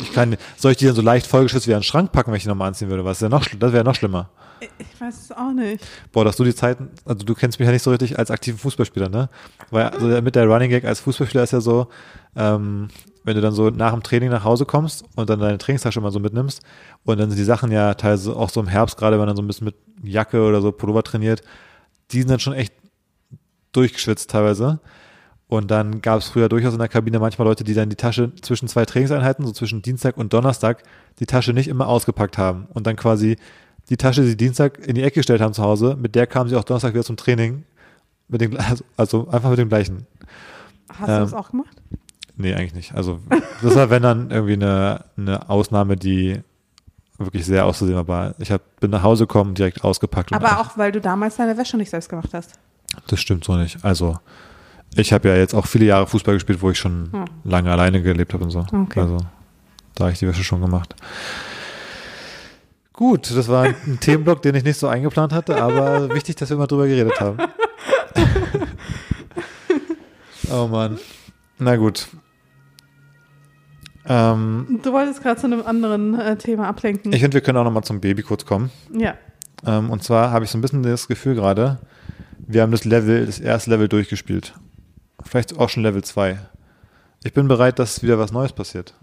[0.01, 2.43] Ich kann, soll ich die dann so leicht vollgeschwitzt wie einen Schrank packen, wenn ich
[2.45, 3.05] die nochmal anziehen würde?
[3.05, 4.30] Was ist ja noch, das wäre noch schlimmer.
[4.61, 5.85] Ich- weiß es auch nicht.
[6.12, 8.59] Boah, dass du die Zeiten, also du kennst mich ja nicht so richtig als aktiven
[8.59, 9.28] Fußballspieler, ne?
[9.70, 11.89] Weil also mit der Running Gag als Fußballspieler ist ja so,
[12.37, 12.87] ähm,
[13.24, 16.12] wenn du dann so nach dem Training nach Hause kommst und dann deine Trainingstasche mal
[16.12, 16.62] so mitnimmst
[17.05, 19.37] und dann sind die Sachen ja teilweise auch so im Herbst, gerade wenn man dann
[19.37, 19.74] so ein bisschen mit
[20.05, 21.43] Jacke oder so Pullover trainiert,
[22.12, 22.72] die sind dann schon echt
[23.72, 24.78] durchgeschwitzt teilweise.
[25.53, 28.32] Und dann gab es früher durchaus in der Kabine manchmal Leute, die dann die Tasche
[28.40, 30.82] zwischen zwei Trainingseinheiten, so zwischen Dienstag und Donnerstag,
[31.18, 33.36] die Tasche nicht immer ausgepackt haben und dann quasi
[33.90, 36.48] die Tasche, die sie Dienstag in die Ecke gestellt haben zu Hause, mit der kamen
[36.48, 37.64] sie auch Donnerstag wieder zum Training.
[38.28, 38.57] Mit dem,
[38.96, 40.07] also, einfach mit dem gleichen.
[40.88, 41.76] Hast Ähm, du das auch gemacht?
[42.38, 42.94] Nee, eigentlich nicht.
[42.94, 43.20] Also
[43.61, 46.40] das war, wenn dann irgendwie eine, eine Ausnahme, die
[47.18, 48.34] wirklich sehr auszusehen war.
[48.38, 50.32] Ich hab, bin nach Hause gekommen, direkt ausgepackt.
[50.32, 52.55] Aber auch, weil du damals deine Wäsche nicht selbst gemacht hast.
[53.07, 53.84] Das stimmt so nicht.
[53.84, 54.18] Also
[54.97, 57.24] ich habe ja jetzt auch viele Jahre Fußball gespielt, wo ich schon Hm.
[57.45, 58.61] lange alleine gelebt habe und so.
[58.72, 59.01] Okay.
[59.01, 59.18] Also
[59.95, 60.95] da habe ich die Wäsche schon gemacht.
[62.93, 66.57] Gut, das war ein Themenblock, den ich nicht so eingeplant hatte, aber wichtig, dass wir
[66.57, 67.38] mal drüber geredet haben.
[70.51, 70.99] oh Mann.
[71.59, 72.09] Na gut.
[74.07, 77.12] Ähm, Du wolltest gerade zu einem anderen äh, Thema ablenken.
[77.12, 78.70] ich finde, wir können auch noch mal zum Baby kurz kommen.
[78.97, 79.14] ja.
[79.64, 81.78] Ähm, und zwar habe ich so ein bisschen das Gefühl gerade,
[82.49, 84.55] wir haben das Level, das erste Level durchgespielt.
[85.25, 86.39] Vielleicht auch schon Level 2.
[87.25, 88.95] Ich bin bereit, dass wieder was Neues passiert.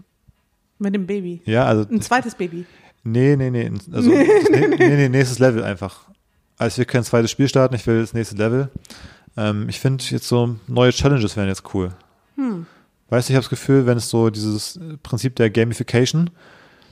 [0.78, 1.42] Mit dem Baby.
[1.44, 1.86] Ja, also.
[1.90, 2.66] Ein zweites Baby.
[3.02, 3.70] Nee, nee, nee.
[3.92, 4.10] Also,
[4.50, 6.08] nee, nee, nächstes Level einfach.
[6.58, 8.68] Also wir können ein zweites Spiel starten, ich will das nächste Level.
[9.36, 11.92] Ähm, ich finde jetzt so neue Challenges wären jetzt cool.
[12.36, 12.66] Hm.
[13.08, 16.30] Weißt du, ich habe das Gefühl, wenn es so dieses Prinzip der Gamification,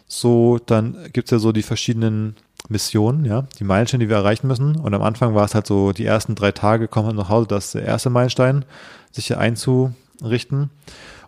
[0.07, 2.37] so, dann gibt's ja so die verschiedenen
[2.71, 4.77] Missionen, ja, die Meilensteine, die wir erreichen müssen.
[4.77, 7.47] Und am Anfang war es halt so, die ersten drei Tage kommen wir nach Hause,
[7.49, 8.65] das ist der erste Meilenstein,
[9.13, 10.71] sich hier einzurichten.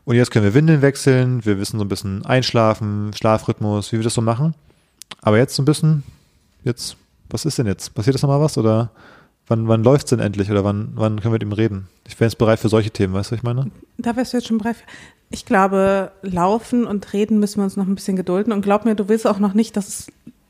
[0.05, 4.05] Und jetzt können wir Windeln wechseln, wir wissen so ein bisschen Einschlafen, Schlafrhythmus, wie wir
[4.05, 4.55] das so machen.
[5.23, 6.03] Aber jetzt so ein bisschen,
[6.65, 6.97] jetzt,
[7.29, 7.95] was ist denn jetzt?
[7.95, 8.57] Passiert das nochmal was?
[8.59, 8.91] Oder
[9.47, 10.51] wann, wann läuft's denn endlich?
[10.51, 11.89] Oder wann, wann können wir mit ihm reden?
[12.09, 13.71] Ich wäre jetzt bereit für solche Themen, weißt du, was ich meine?
[13.99, 14.77] Da wärst du jetzt schon bereit.
[14.77, 14.85] für-
[15.31, 18.53] Ich glaube, laufen und reden müssen wir uns noch ein bisschen gedulden.
[18.53, 20.07] Und glaub mir, du willst auch noch nicht, dass, es,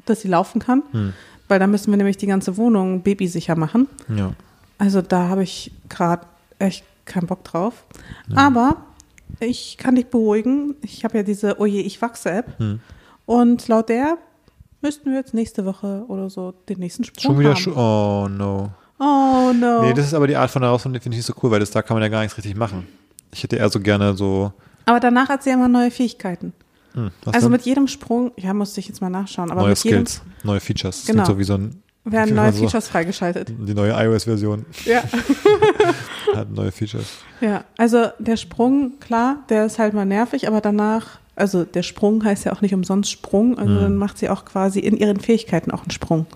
[0.07, 0.83] dass sie laufen kann.
[0.93, 1.12] Hm.
[1.49, 3.89] weil da müssen wir nämlich die ganze Wohnung babysicher machen.
[4.16, 4.33] Ja.
[4.78, 6.24] Also da habe ich gerade
[6.61, 7.85] echt keinen Bock drauf.
[8.35, 8.77] Aber
[9.41, 10.77] ich kann dich beruhigen.
[10.83, 12.59] Ich habe ja diese Oje, ich wachse App.
[12.59, 12.81] Hm.
[13.27, 14.19] Und laut der
[14.83, 17.57] müssten wir jetzt nächste Woche oder so den nächsten Sprung Schon wieder haben.
[17.61, 18.71] Schu Oh no.
[18.99, 19.83] oh no.
[19.83, 21.61] Nee, das ist aber die Art von Herausforderung, die finde ich nicht so cool, weil
[21.61, 22.87] das da kann man ja gar nichts richtig machen.
[23.33, 24.53] Ich hätte eher so gerne so.
[24.87, 26.53] aber danach hat sie ja immer neue Fähigkeiten.
[26.95, 27.53] Hm, Also denn?
[27.53, 30.59] mit jedem Sprung, ja, musste ich jetzt mal nachschauen, aber neue mit jedem Skills, neue
[30.61, 31.03] Features.
[31.03, 31.25] Das Genau.
[31.25, 33.53] so wie so ein, werden neue so- Features freigeschaltet.
[33.59, 35.03] die neue iOS-Version Ja.
[36.35, 37.19] hat neue Features.
[37.41, 42.25] ja, also der Sprung, klar, der ist halt mal nervig, aber danach, also der Sprung
[42.25, 43.81] heißt ja auch nicht umsonst Sprung, also Mhm.
[43.81, 46.27] dann macht sie auch quasi in ihren Fähigkeiten auch einen Sprung.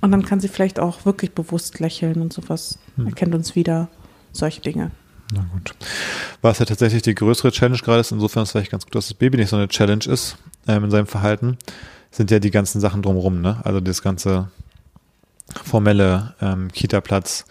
[0.00, 2.78] Und dann kann sie vielleicht auch wirklich bewusst lächeln und sowas.
[2.96, 3.06] Mhm.
[3.06, 3.88] Erkennt uns wieder,
[4.32, 4.90] solche Dinge.
[5.32, 5.74] Na gut.
[6.42, 9.06] Was ja tatsächlich die größere Challenge gerade ist, insofern ist es vielleicht ganz gut, dass
[9.08, 11.56] das Baby nicht so eine Challenge ist ähm, in seinem Verhalten,
[12.12, 13.60] sind ja die ganzen Sachen drumherum, ne?
[13.64, 14.48] Also das ganze
[15.64, 17.44] formelle ähm, Kita-Platz,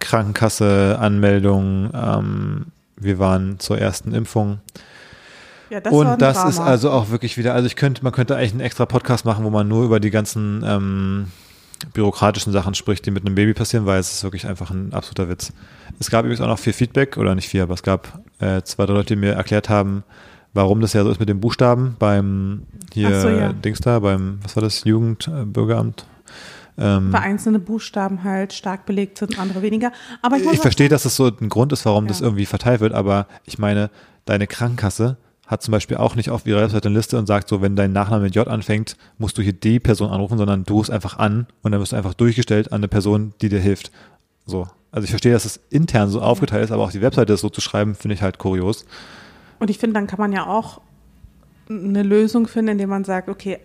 [0.00, 2.66] Krankenkasse, Anmeldung, ähm,
[2.96, 4.58] wir waren zur ersten Impfung.
[5.70, 6.50] Ja, das und das Drama.
[6.50, 9.44] ist also auch wirklich wieder, also ich könnte, man könnte eigentlich einen extra Podcast machen,
[9.44, 11.26] wo man nur über die ganzen ähm,
[11.92, 15.28] bürokratischen Sachen spricht, die mit einem Baby passieren, weil es ist wirklich einfach ein absoluter
[15.28, 15.52] Witz.
[15.98, 18.86] Es gab übrigens auch noch viel Feedback, oder nicht viel, aber es gab äh, zwei,
[18.86, 20.04] drei Leute, die mir erklärt haben,
[20.54, 23.52] warum das ja so ist mit den Buchstaben beim hier so, ja.
[23.52, 26.06] Dings da, beim, was war das, Jugendbürgeramt?
[26.76, 29.92] Ähm, Weil einzelne Buchstaben halt stark belegt sind, andere weniger.
[30.22, 32.26] Aber ich, ich verstehe, dass das so ein Grund ist, warum das Ja.
[32.26, 33.90] irgendwie verteilt wird, aber ich meine,
[34.24, 37.60] deine Krankenkasse hat zum Beispiel auch nicht auf ihrer Webseite eine Liste und sagt so,
[37.60, 40.90] wenn dein Nachname mit J anfängt, musst du hier die Person anrufen, sondern du rufst
[40.90, 43.92] einfach an und dann wirst du einfach durchgestellt an eine Person, die dir hilft.
[44.46, 44.66] So.
[44.90, 47.60] Also ich verstehe, dass es intern so aufgeteilt ist, aber auch die Webseite so zu
[47.60, 48.86] schreiben, finde ich halt kurios.
[49.58, 50.80] Und ich finde, dann kann man ja auch
[51.68, 53.58] eine Lösung finden, indem man sagt, okay,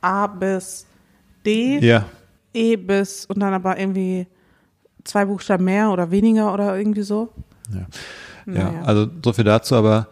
[0.00, 0.86] A bis
[1.44, 2.06] D, Ja,
[2.54, 4.26] E bis und dann aber irgendwie
[5.04, 7.28] zwei Buchstaben mehr oder weniger oder irgendwie so.
[7.72, 7.86] Ja.
[8.44, 8.72] Naja.
[8.74, 10.08] ja, also so viel dazu, aber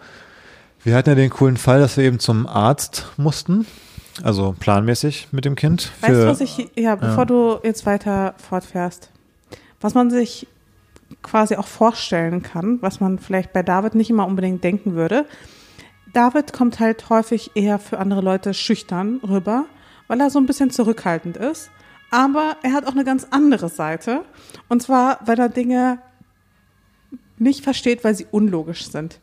[0.84, 3.66] wir hatten ja den coolen Fall, dass wir eben zum Arzt mussten,
[4.22, 5.90] also planmäßig mit dem Kind.
[6.00, 9.10] Weißt du, für- was ich, ja, bevor du jetzt weiter fortfährst,
[9.80, 10.46] was man sich
[11.22, 15.26] quasi auch vorstellen kann, was man vielleicht bei David nicht immer unbedingt denken würde.
[16.12, 19.66] David kommt halt häufig eher für andere Leute schüchtern rüber,
[20.08, 21.70] weil er so ein bisschen zurückhaltend ist.
[22.10, 24.24] Aber er hat auch eine ganz andere Seite.
[24.68, 25.98] Und zwar, weil er Dinge
[27.38, 29.20] nicht versteht, weil sie unlogisch sind.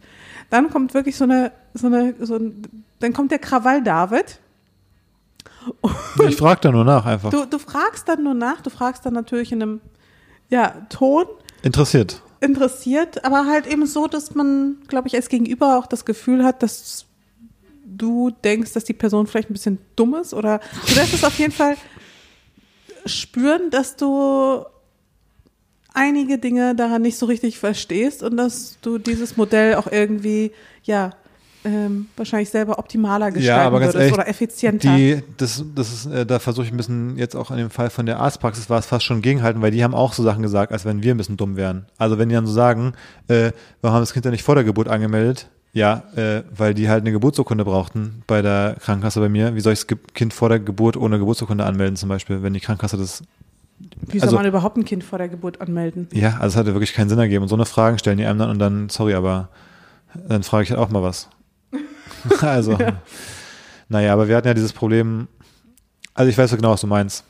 [0.50, 2.62] Dann kommt wirklich so eine, so eine, so ein,
[3.00, 4.40] dann kommt der Krawall David.
[6.28, 7.30] Ich frage da nur nach einfach.
[7.30, 9.82] Du, du fragst dann nur nach, du fragst dann natürlich in einem
[10.50, 11.26] ja, Ton
[11.68, 12.22] Interessiert.
[12.40, 16.64] interessiert, aber halt eben so, dass man, glaube ich, als Gegenüber auch das Gefühl hat,
[16.64, 17.06] dass
[17.86, 21.38] du denkst, dass die Person vielleicht ein bisschen dumm ist oder du wirst es auf
[21.40, 21.76] jeden Fall
[23.06, 24.64] spüren, dass du
[25.94, 30.52] einige Dinge daran nicht so richtig verstehst und dass du dieses Modell auch irgendwie,
[30.84, 31.12] ja,
[31.68, 34.96] ähm, wahrscheinlich selber optimaler gestalten aber ganz würdest ehrlich, oder effizienter.
[34.96, 37.90] Die, das, das ist, äh, da versuche ich ein bisschen jetzt auch in dem Fall
[37.90, 40.72] von der Arztpraxis war es fast schon gegenhalten, weil die haben auch so Sachen gesagt,
[40.72, 41.86] als wenn wir ein bisschen dumm wären.
[41.98, 42.94] Also wenn die dann so sagen,
[43.28, 43.52] äh,
[43.82, 45.48] warum haben das Kind ja nicht vor der Geburt angemeldet?
[45.74, 49.54] Ja, äh, weil die halt eine Geburtsurkunde brauchten bei der Krankenkasse bei mir.
[49.54, 52.60] Wie soll ich das Kind vor der Geburt ohne Geburtsurkunde anmelden zum Beispiel, wenn die
[52.60, 53.22] Krankenkasse das
[54.08, 56.08] Wie soll also- man überhaupt ein Kind vor der Geburt anmelden?
[56.14, 57.44] Ja, also es hatte wirklich keinen Sinn ergeben.
[57.44, 59.50] Und so eine Fragen stellen die einem dann und dann, sorry, aber
[60.28, 61.30] dann frage ich halt auch mal was.
[62.42, 62.78] also,
[63.90, 65.28] naja, aber wir hatten ja dieses Problem,
[66.14, 67.24] also ich weiß so genau, was du meinst.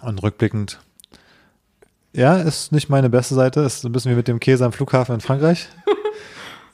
[0.00, 0.80] Und rückblickend,
[2.12, 5.14] ja, ist nicht meine beste Seite, ist ein bisschen wie mit dem Käse am Flughafen
[5.14, 5.68] in Frankreich.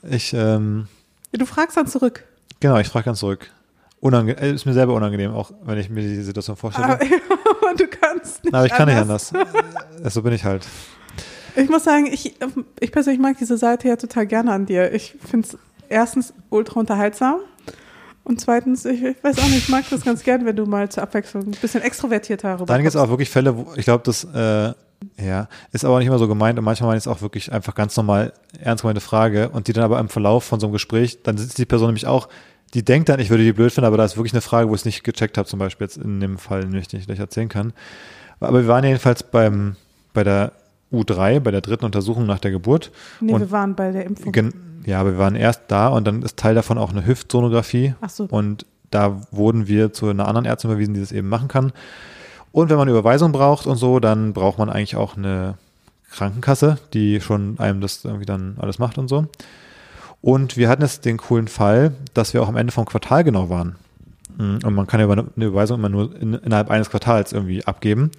[0.01, 0.87] Ich, ähm,
[1.33, 2.23] Ja, du fragst dann zurück.
[2.61, 3.51] genau, ich frage ganz zurück.
[3.99, 6.87] Unange äh, ist mir selber unangenehm, auch wenn ich mir die Situation vorstelle.
[6.93, 9.33] Aber, aber du kannst nicht Aber ich kann nicht anders.
[9.33, 10.65] Äh, so bin ich halt.
[11.57, 12.33] Ich muss sagen, ich,
[12.79, 14.93] ich persönlich mag diese Seite ja total gerne an dir.
[14.93, 15.57] Ich finde es
[15.89, 17.39] erstens ultra unterhaltsam
[18.23, 21.03] und zweitens, ich, weiß auch nicht, ich mag das ganz gern, wenn du mal zur
[21.03, 24.23] Abwechslung ein bisschen extrovertierter rüber Dann gibt es auch wirklich Fälle, wo ich glaube, das
[24.23, 24.73] äh,
[25.17, 27.95] ja, ist aber nicht immer so gemeint und manchmal ich es auch wirklich einfach ganz
[27.97, 31.37] normal ernst gemeinte Frage und die dann aber im Verlauf von so einem Gespräch, dann
[31.37, 32.29] sitzt die Person nämlich auch,
[32.73, 34.75] die denkt dann, ich würde die blöd finden, aber da ist wirklich eine Frage, wo
[34.75, 37.19] ich es nicht gecheckt habe, zum Beispiel jetzt in dem Fall, den ich nicht gleich
[37.19, 37.73] erzählen kann.
[38.39, 39.75] Aber wir waren jedenfalls beim,
[40.13, 40.51] bei der
[40.91, 42.91] U3, bei der dritten Untersuchung nach der Geburt.
[43.19, 44.33] Nee, und wir waren bei der Impfung.
[44.85, 47.93] Ja, aber wir waren erst da und dann ist Teil davon auch eine Hüftsonographie.
[48.01, 48.25] Ach so.
[48.25, 51.71] Und da wurden wir zu einer anderen Ärztin überwiesen, die das eben machen kann.
[52.51, 55.55] Und wenn man eine Überweisung braucht und so, dann braucht man eigentlich auch eine
[56.11, 59.27] Krankenkasse, die schon einem das irgendwie dann alles macht und so.
[60.21, 63.49] Und wir hatten jetzt den coolen Fall, dass wir auch am Ende vom Quartal genau
[63.49, 63.75] waren.
[64.37, 64.59] Mhm.
[64.63, 68.11] Und man kann ja eine Überweisung immer nur in, innerhalb eines Quartals irgendwie abgeben.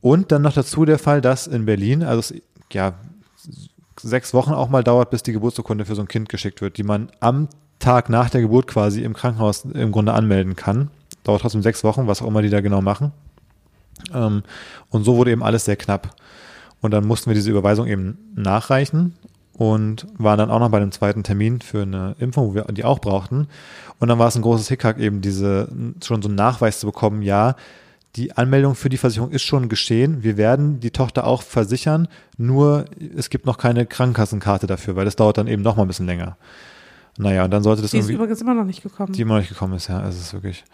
[0.00, 2.42] Und dann noch dazu der Fall, dass in Berlin, also es,
[2.72, 2.94] ja,
[4.00, 6.84] sechs Wochen auch mal dauert, bis die Geburtsurkunde für so ein Kind geschickt wird, die
[6.84, 10.90] man am Tag nach der Geburt quasi im Krankenhaus im Grunde anmelden kann.
[11.24, 13.12] Dauert trotzdem sechs Wochen, was auch immer die da genau machen.
[14.12, 14.42] Ähm,
[14.90, 16.14] und so wurde eben alles sehr knapp.
[16.80, 19.14] Und dann mussten wir diese Überweisung eben nachreichen
[19.52, 22.84] und waren dann auch noch bei einem zweiten Termin für eine Impfung, wo wir die
[22.84, 23.48] auch brauchten.
[23.98, 25.68] Und dann war es ein großes Hickhack, eben diese,
[26.02, 27.56] schon so einen Nachweis zu bekommen, ja,
[28.16, 30.22] die Anmeldung für die Versicherung ist schon geschehen.
[30.22, 32.86] Wir werden die Tochter auch versichern, nur
[33.16, 36.06] es gibt noch keine Krankenkassenkarte dafür, weil das dauert dann eben noch mal ein bisschen
[36.06, 36.36] länger.
[37.18, 38.14] Naja, und dann sollte das Die ist irgendwie.
[38.14, 39.12] übrigens immer noch nicht gekommen.
[39.12, 40.64] Die immer noch nicht gekommen ist, ja, es ist wirklich.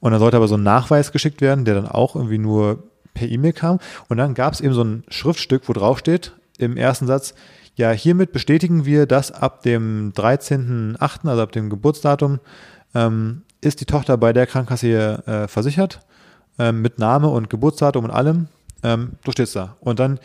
[0.00, 2.82] Und dann sollte aber so ein Nachweis geschickt werden, der dann auch irgendwie nur
[3.14, 3.78] per E-Mail kam.
[4.08, 7.34] Und dann gab es eben so ein Schriftstück, wo drauf steht, im ersten Satz,
[7.76, 12.40] ja, hiermit bestätigen wir, dass ab dem 13.8., also ab dem Geburtsdatum,
[12.94, 16.00] ähm, ist die Tochter bei der Krankenkasse hier äh, versichert,
[16.58, 18.48] ähm, mit Name und Geburtsdatum und allem.
[18.82, 19.76] Ähm, so steht's da.
[19.80, 20.18] Und dann,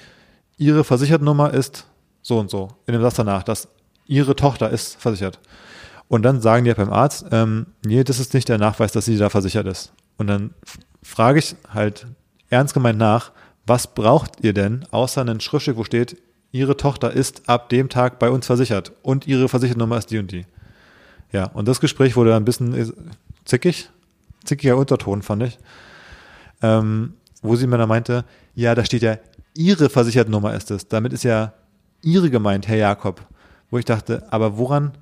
[0.58, 1.86] ihre Versichertennummer ist
[2.22, 3.70] so und so, in dem Satz danach, dass
[4.06, 5.40] ihre Tochter ist versichert.
[6.08, 9.06] Und dann sagen die ja beim Arzt, ähm, nee, das ist nicht der Nachweis, dass
[9.06, 9.94] sie da versichert ist.
[10.18, 10.54] Und dann
[11.04, 12.08] frage ich halt
[12.50, 13.32] ernst gemeint nach,
[13.66, 16.18] was braucht ihr denn, außer ein Schriftstück, wo steht,
[16.52, 20.32] ihre Tochter ist ab dem Tag bei uns versichert und ihre Versichertennummer ist die und
[20.32, 20.46] die.
[21.32, 22.92] Ja, und das Gespräch wurde ein bisschen äh,
[23.46, 23.90] zickig,
[24.44, 25.60] zickiger Unterton, fand ich.
[26.62, 29.18] Ähm, wo sie mir dann meinte, ja, da steht ja,
[29.54, 30.88] ihre Versichertennummer ist es.
[30.88, 31.54] Damit ist ja
[32.02, 33.26] ihre gemeint, Herr Jakob.
[33.70, 34.98] Wo ich dachte, aber woran,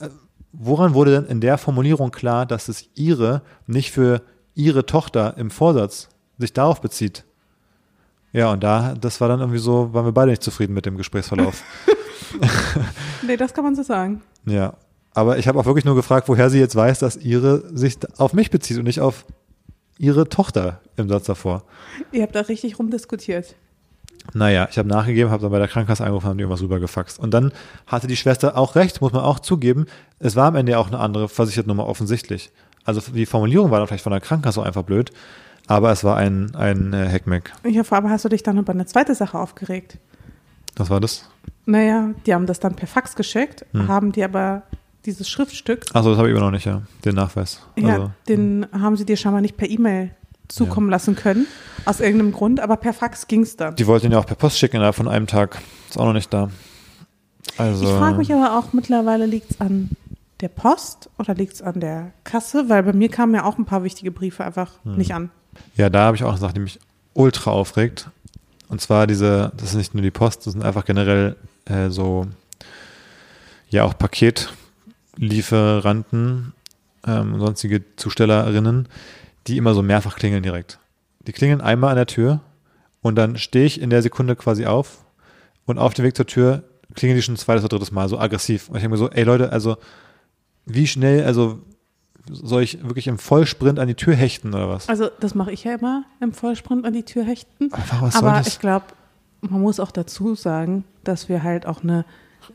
[0.00, 0.08] äh,
[0.52, 4.22] woran wurde denn in der Formulierung klar, dass es ihre nicht für
[4.54, 7.24] ihre Tochter im Vorsatz sich darauf bezieht?
[8.32, 10.96] Ja, und da, das war dann irgendwie so, waren wir beide nicht zufrieden mit dem
[10.96, 11.62] Gesprächsverlauf.
[13.26, 14.22] nee, das kann man so sagen.
[14.44, 14.74] ja.
[15.14, 18.34] Aber ich habe auch wirklich nur gefragt, woher sie jetzt weiß, dass ihre sich auf
[18.34, 19.24] mich bezieht und nicht auf
[19.98, 21.62] ihre Tochter im Satz davor.
[22.12, 23.54] Ihr habt da richtig rumdiskutiert.
[24.34, 27.18] Naja, ich habe nachgegeben, habe dann bei der Krankenkasse angerufen, haben die irgendwas rübergefaxt.
[27.18, 27.52] Und dann
[27.86, 29.86] hatte die Schwester auch recht, muss man auch zugeben.
[30.18, 32.50] Es war am Ende auch eine andere Versichertennummer offensichtlich.
[32.84, 35.10] Also die Formulierung war dann vielleicht von der Krankenkasse auch einfach blöd,
[35.66, 37.52] aber es war ein, ein äh, Heckmeck.
[37.64, 39.98] Ich hoffe, aber hast du dich dann über eine zweite Sache aufgeregt?
[40.76, 41.28] Was war das?
[41.64, 43.88] Naja, die haben das dann per Fax geschickt, Hm.
[43.88, 44.62] haben die aber
[45.06, 46.82] dieses Schriftstück, Achso, das habe ich immer noch nicht, ja.
[47.04, 47.60] Den Nachweis.
[47.76, 50.10] ja, Also, den haben sie dir scheinbar nicht per E-Mail
[50.48, 51.46] zukommen lassen können,
[51.86, 53.74] aus irgendeinem Grund, aber per Fax ging es dann.
[53.76, 55.58] die wollten ihn ja auch per Post schicken innerhalb von einem Tag.
[55.88, 56.50] Ist auch noch nicht da.
[57.58, 59.90] Also, Ich frage mich aber auch mittlerweile, liegt es an
[60.40, 62.68] der Post oder liegt es an der Kasse?
[62.68, 64.96] Weil bei mir kamen ja auch ein paar wichtige Briefe einfach Hm.
[64.96, 65.30] nicht an.
[65.76, 66.78] Ja, da habe ich auch eine Sache, die mich
[67.14, 68.10] ultra aufregt.
[68.68, 72.26] Und zwar diese, das ist nicht nur die Post, das sind einfach generell äh, so,
[73.70, 73.94] ja auch
[75.16, 76.52] Paketlieferanten
[77.06, 78.88] ähm, und sonstige Zustellerinnen,
[79.46, 80.78] die immer so mehrfach klingeln direkt.
[81.26, 82.40] Die klingeln einmal an der Tür
[83.02, 85.04] und dann stehe ich in der Sekunde quasi auf
[85.64, 86.62] und auf dem Weg zur Tür
[86.94, 88.68] klingeln die schon ein zweites oder drittes Mal so aggressiv.
[88.68, 89.76] Und ich denke mir so, ey Leute, also
[90.66, 91.60] wie schnell, also
[92.30, 94.88] soll ich wirklich im Vollsprint an die Tür hechten oder was?
[94.88, 97.72] Also das mache ich ja immer im Vollsprint an die Tür hechten.
[97.72, 98.48] Einfach, was soll Aber das?
[98.48, 98.86] ich glaube,
[99.40, 102.04] man muss auch dazu sagen, dass wir halt auch eine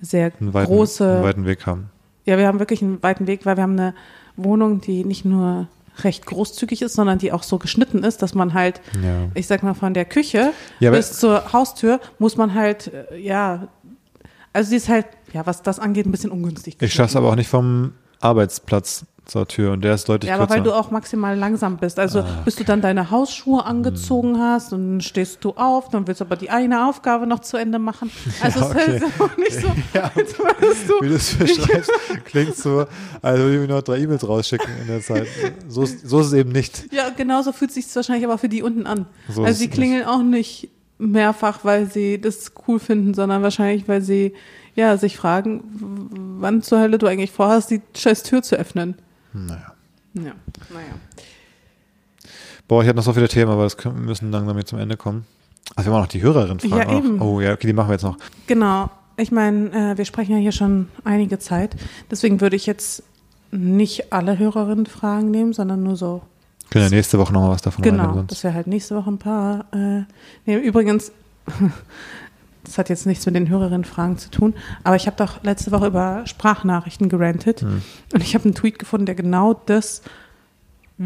[0.02, 1.90] sehr einen weiten, große, einen weiten Weg haben.
[2.32, 3.94] Ja, wir haben wirklich einen weiten Weg, weil wir haben eine
[4.38, 5.68] Wohnung, die nicht nur
[6.04, 9.28] recht großzügig ist, sondern die auch so geschnitten ist, dass man halt, Ja.
[9.34, 13.68] ich sag mal, von der Küche Ja, bis zur Haustür muss man halt, äh, ja,
[14.54, 16.78] also die ist halt, ja, was das angeht, ein bisschen ungünstig.
[16.80, 20.36] Ich schaffe es aber auch nicht vom Arbeitsplatz zur Tür und der ist deutlich Ja,
[20.36, 20.58] aber kürzer.
[20.58, 22.00] weil du auch maximal langsam bist.
[22.00, 26.08] Also Ah, bis du dann deine Hausschuhe angezogen hast und dann stehst du auf, dann
[26.08, 28.10] willst du aber die eine Aufgabe noch zu Ende machen.
[28.42, 29.12] Also Ja, es ist okay.
[29.20, 30.12] auch nicht so, Ja.
[30.16, 31.08] als würdest Wie du.
[31.10, 31.92] du es beschreibst,
[32.26, 32.86] klingt so,
[33.22, 35.28] als würde ich mir noch drei E-Mails rausschicken in der Zeit.
[35.70, 36.92] So ist, so ist es eben nicht.
[36.92, 39.06] Ja, genauso fühlt sich wahrscheinlich aber für die unten an.
[39.30, 43.88] So also sie es klingeln auch nicht mehrfach, weil sie das cool finden, sondern wahrscheinlich,
[43.88, 44.34] weil sie
[44.76, 48.96] ja sich fragen, wann zur Hölle du eigentlich vorhast, die scheiß Tür zu öffnen.
[49.34, 49.74] Naja.
[50.14, 50.34] Ja,
[50.70, 50.94] naja.
[52.68, 54.80] Boah, ich hatte noch so viele Themen, aber das können, wir müssen langsam jetzt zum
[54.80, 55.26] Ende kommen.
[55.76, 56.92] Also wir haben auch noch die Hörerin fragen.
[56.92, 57.22] Ja, eben.
[57.22, 58.18] Oh ja, okay, die machen wir jetzt noch.
[58.48, 58.90] Genau.
[59.18, 61.76] Ich meine, äh, wir sprechen ja hier schon einige Zeit.
[62.10, 63.04] Deswegen würde ich jetzt
[63.52, 66.22] nicht alle Hörerinnen Fragen nehmen, sondern nur so.
[66.70, 69.18] Können ja nächste Woche noch mal was davon Genau, dass wir halt nächste Woche ein
[69.18, 70.04] paar äh,
[70.46, 70.64] nehmen.
[70.64, 71.12] Übrigens,
[72.64, 74.54] das hat jetzt nichts mit den Hörerinnen-Fragen zu tun,
[74.84, 77.82] aber ich habe doch letzte Woche über Sprachnachrichten gerantet Hm.
[78.14, 80.02] und ich habe einen Tweet gefunden, der genau das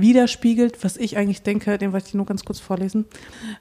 [0.02, 3.06] widerspiegelt, was ich eigentlich denke, den wollte ich nur ganz kurz vorlesen.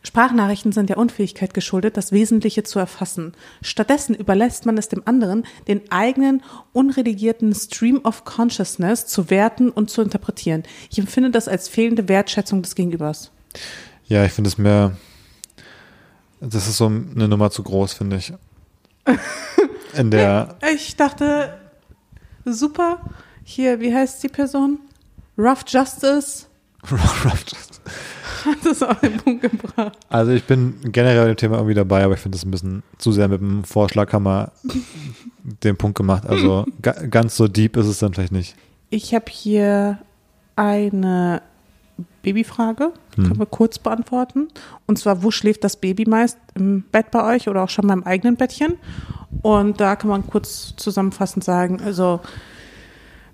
[0.02, 3.32] Sprachnachrichten sind der Unfähigkeit geschuldet, das Wesentliche zu erfassen.
[3.62, 6.42] Stattdessen überlässt man es dem anderen, den eigenen
[6.72, 10.64] unredigierten Stream of Consciousness zu werten und zu interpretieren.
[10.90, 13.30] Ich empfinde das als fehlende Wertschätzung des Gegenübers.
[14.06, 14.96] Ja, ich finde es mehr,
[16.50, 18.32] das ist so eine Nummer zu groß, finde ich.
[19.96, 21.54] In der, Ich dachte,
[22.44, 22.98] super,
[23.44, 24.78] hier, wie heißt die Person?
[25.38, 26.46] Rough Justice
[28.44, 29.96] hat das auf den Punkt gebracht.
[30.08, 33.12] also ich bin generell dem Thema irgendwie dabei, aber ich finde das ein bisschen zu
[33.12, 34.52] sehr mit dem Vorschlaghammer
[35.42, 36.26] den Punkt gemacht.
[36.26, 38.54] Also ga, ganz so deep ist es dann vielleicht nicht.
[38.90, 39.98] Ich habe hier
[40.56, 41.42] eine
[42.24, 43.24] Babyfrage, Hm.
[43.24, 44.48] können wir kurz beantworten.
[44.86, 46.36] Und zwar, wo schläft das Baby meist?
[46.56, 48.74] Im Bett bei euch oder auch schon beim eigenen Bettchen?
[49.42, 52.20] Und da kann man kurz zusammenfassend sagen, also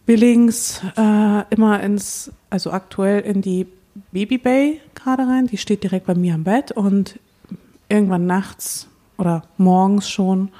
[0.07, 3.66] wir legen es äh, immer ins, also aktuell in die
[4.12, 5.47] Baby Bay gerade rein.
[5.47, 7.18] Die steht direkt bei mir am Bett und
[7.88, 8.88] irgendwann nachts
[9.18, 10.51] oder morgens schon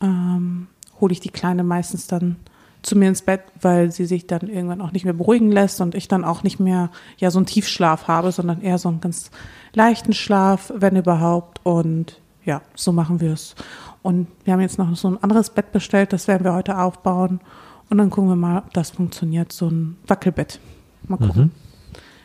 [0.00, 0.66] ähm,
[1.00, 2.36] hole ich die Kleine meistens dann
[2.82, 5.94] zu mir ins Bett, weil sie sich dann irgendwann auch nicht mehr beruhigen lässt und
[5.94, 9.30] ich dann auch nicht mehr ja so einen Tiefschlaf habe, sondern eher so einen ganz
[9.72, 11.60] leichten Schlaf, wenn überhaupt.
[11.64, 13.54] Und ja, so machen wir es.
[14.02, 17.40] Und wir haben jetzt noch so ein anderes Bett bestellt, das werden wir heute aufbauen.
[17.88, 20.58] Und dann gucken wir mal, ob das funktioniert, so ein Wackelbett.
[21.06, 21.50] Mal gucken.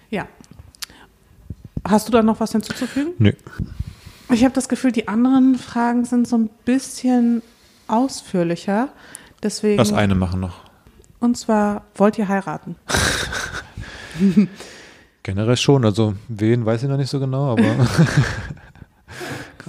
[0.09, 0.27] Ja.
[1.83, 3.13] Hast du da noch was hinzuzufügen?
[3.19, 3.33] Nö.
[4.31, 7.41] Ich habe das Gefühl, die anderen Fragen sind so ein bisschen
[7.87, 8.89] ausführlicher.
[9.43, 9.77] Deswegen.
[9.77, 10.61] Das eine machen noch.
[11.19, 12.75] Und zwar, wollt ihr heiraten?
[15.23, 17.63] Generell schon, also wen weiß ich noch nicht so genau, aber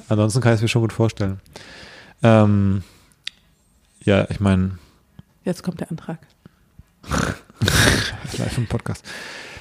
[0.08, 1.40] ansonsten kann ich es mir schon gut vorstellen.
[2.22, 2.82] Ähm,
[4.04, 4.78] ja, ich meine,
[5.48, 6.18] Jetzt kommt der Antrag.
[8.36, 9.02] live im Podcast.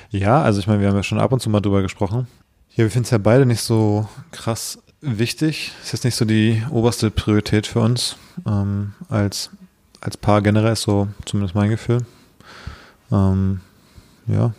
[0.10, 2.28] Ja, also ich meine, wir haben ja schon ab und zu mal drüber gesprochen.
[2.72, 5.72] Ja, wir finden es ja beide nicht so krass wichtig.
[5.82, 8.18] Ist jetzt nicht so die oberste Priorität für uns.
[8.46, 9.50] Ähm, als,
[10.02, 12.00] als Paar generell ist so zumindest mein Gefühl.
[13.12, 13.62] Ähm,
[14.28, 14.52] ja,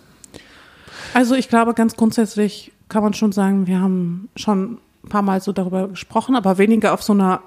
[1.15, 5.41] Also ich glaube, ganz grundsätzlich kann man schon sagen, wir haben schon ein paar Mal
[5.41, 7.43] so darüber gesprochen, aber weniger auf so einer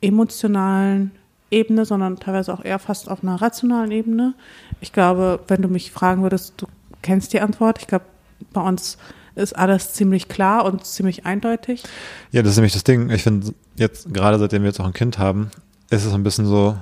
[0.00, 1.12] emotionalen
[1.50, 4.34] Ebene, sondern teilweise auch eher fast auf einer rationalen Ebene.
[4.80, 6.66] Ich glaube, wenn du mich fragen würdest, du
[7.02, 7.78] kennst die Antwort.
[7.80, 8.04] Ich glaube,
[8.52, 8.98] bei uns
[9.34, 11.84] ist alles ziemlich klar und ziemlich eindeutig.
[12.32, 13.10] Ja, das ist nämlich das Ding.
[13.10, 15.50] Ich finde, jetzt, gerade seitdem wir jetzt auch ein Kind haben,
[15.90, 16.76] ist es ein bisschen so,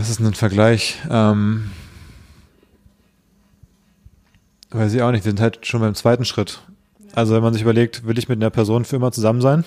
[0.00, 0.98] was ist ein Vergleich?
[1.10, 1.70] Ähm,
[4.70, 6.62] weiß ich auch nicht, wir sind halt schon beim zweiten Schritt.
[7.12, 9.64] Also wenn man sich überlegt, will ich mit einer Person für immer zusammen sein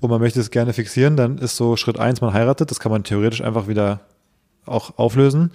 [0.00, 2.90] und man möchte es gerne fixieren, dann ist so Schritt eins, man heiratet, das kann
[2.90, 4.00] man theoretisch einfach wieder
[4.64, 5.52] auch auflösen.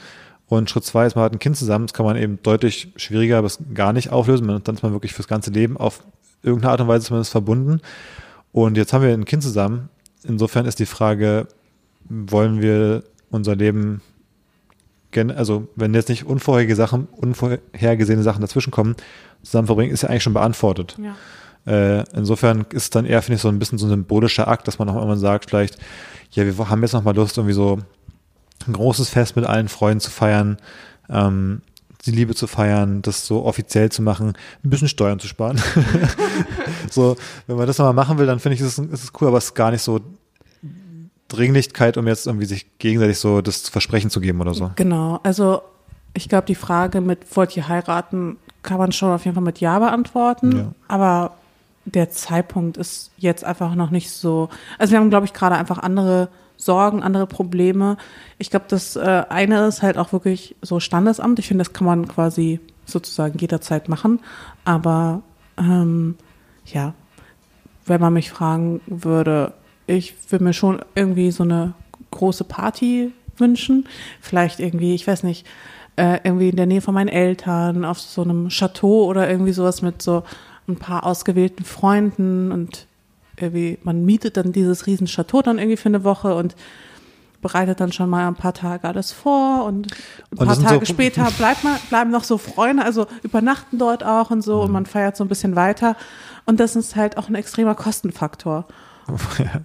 [0.47, 3.41] Und Schritt zwei ist, man hat ein Kind zusammen, das kann man eben deutlich schwieriger
[3.41, 4.47] bis gar nicht auflösen.
[4.47, 6.01] Dann ist man wirklich fürs ganze Leben auf
[6.43, 7.81] irgendeine Art und Weise zumindest verbunden.
[8.53, 9.89] Und jetzt haben wir ein Kind zusammen.
[10.23, 11.47] Insofern ist die Frage,
[12.07, 14.01] wollen wir unser Leben,
[15.35, 18.95] also wenn jetzt nicht unvorherige Sachen, unvorhergesehene Sachen dazwischenkommen,
[19.41, 20.97] zusammen verbringen, ist ja eigentlich schon beantwortet.
[21.01, 21.15] Ja.
[21.65, 24.67] Äh, insofern ist es dann eher, finde ich, so ein bisschen so ein symbolischer Akt,
[24.67, 25.77] dass man auch irgendwann sagt, vielleicht,
[26.31, 27.79] ja, wir haben jetzt noch mal Lust, irgendwie so
[28.67, 30.57] ein großes Fest mit allen Freunden zu feiern,
[31.09, 31.61] ähm,
[32.05, 35.61] die Liebe zu feiern, das so offiziell zu machen, ein bisschen Steuern zu sparen.
[36.89, 37.15] so,
[37.45, 39.53] wenn man das nochmal machen will, dann finde ich, ist es cool, aber es ist
[39.53, 39.99] gar nicht so
[41.35, 44.71] Dringlichkeit, um jetzt irgendwie sich gegenseitig so das Versprechen zu geben oder so.
[44.75, 45.61] Genau, also
[46.13, 49.59] ich glaube, die Frage mit wollt ihr heiraten, kann man schon auf jeden Fall mit
[49.59, 50.71] Ja beantworten, Ja.
[50.87, 51.33] aber
[51.85, 54.49] der Zeitpunkt ist jetzt einfach noch nicht so.
[54.77, 57.97] Also wir haben, glaube ich, gerade einfach andere Sorgen, andere Probleme.
[58.37, 61.39] Ich glaube, das äh, eine ist halt auch wirklich so Standesamt.
[61.39, 64.19] Ich finde, das kann man quasi sozusagen jederzeit machen.
[64.63, 65.23] Aber
[65.57, 66.17] ähm,
[66.65, 66.93] ja,
[67.87, 69.53] wenn man mich fragen würde,
[69.97, 71.73] ich würde mir schon irgendwie so eine
[72.11, 73.87] große Party wünschen.
[74.19, 75.45] Vielleicht irgendwie, ich weiß nicht,
[75.97, 79.81] äh, irgendwie in der Nähe von meinen Eltern, auf so einem Chateau oder irgendwie sowas
[79.81, 80.23] mit so
[80.67, 82.87] ein paar ausgewählten Freunden und
[83.37, 86.55] irgendwie, man mietet dann dieses riesen Chateau dann irgendwie für eine Woche und
[87.41, 89.87] bereitet dann schon mal ein paar Tage alles vor und
[90.31, 94.03] ein Und paar Tage so- später bleibt man, bleiben noch so Freunde, also übernachten dort
[94.03, 95.95] auch und so und man feiert so ein bisschen weiter.
[96.45, 98.65] Und das ist halt auch ein extremer Kostenfaktor.
[99.39, 99.61] Ja,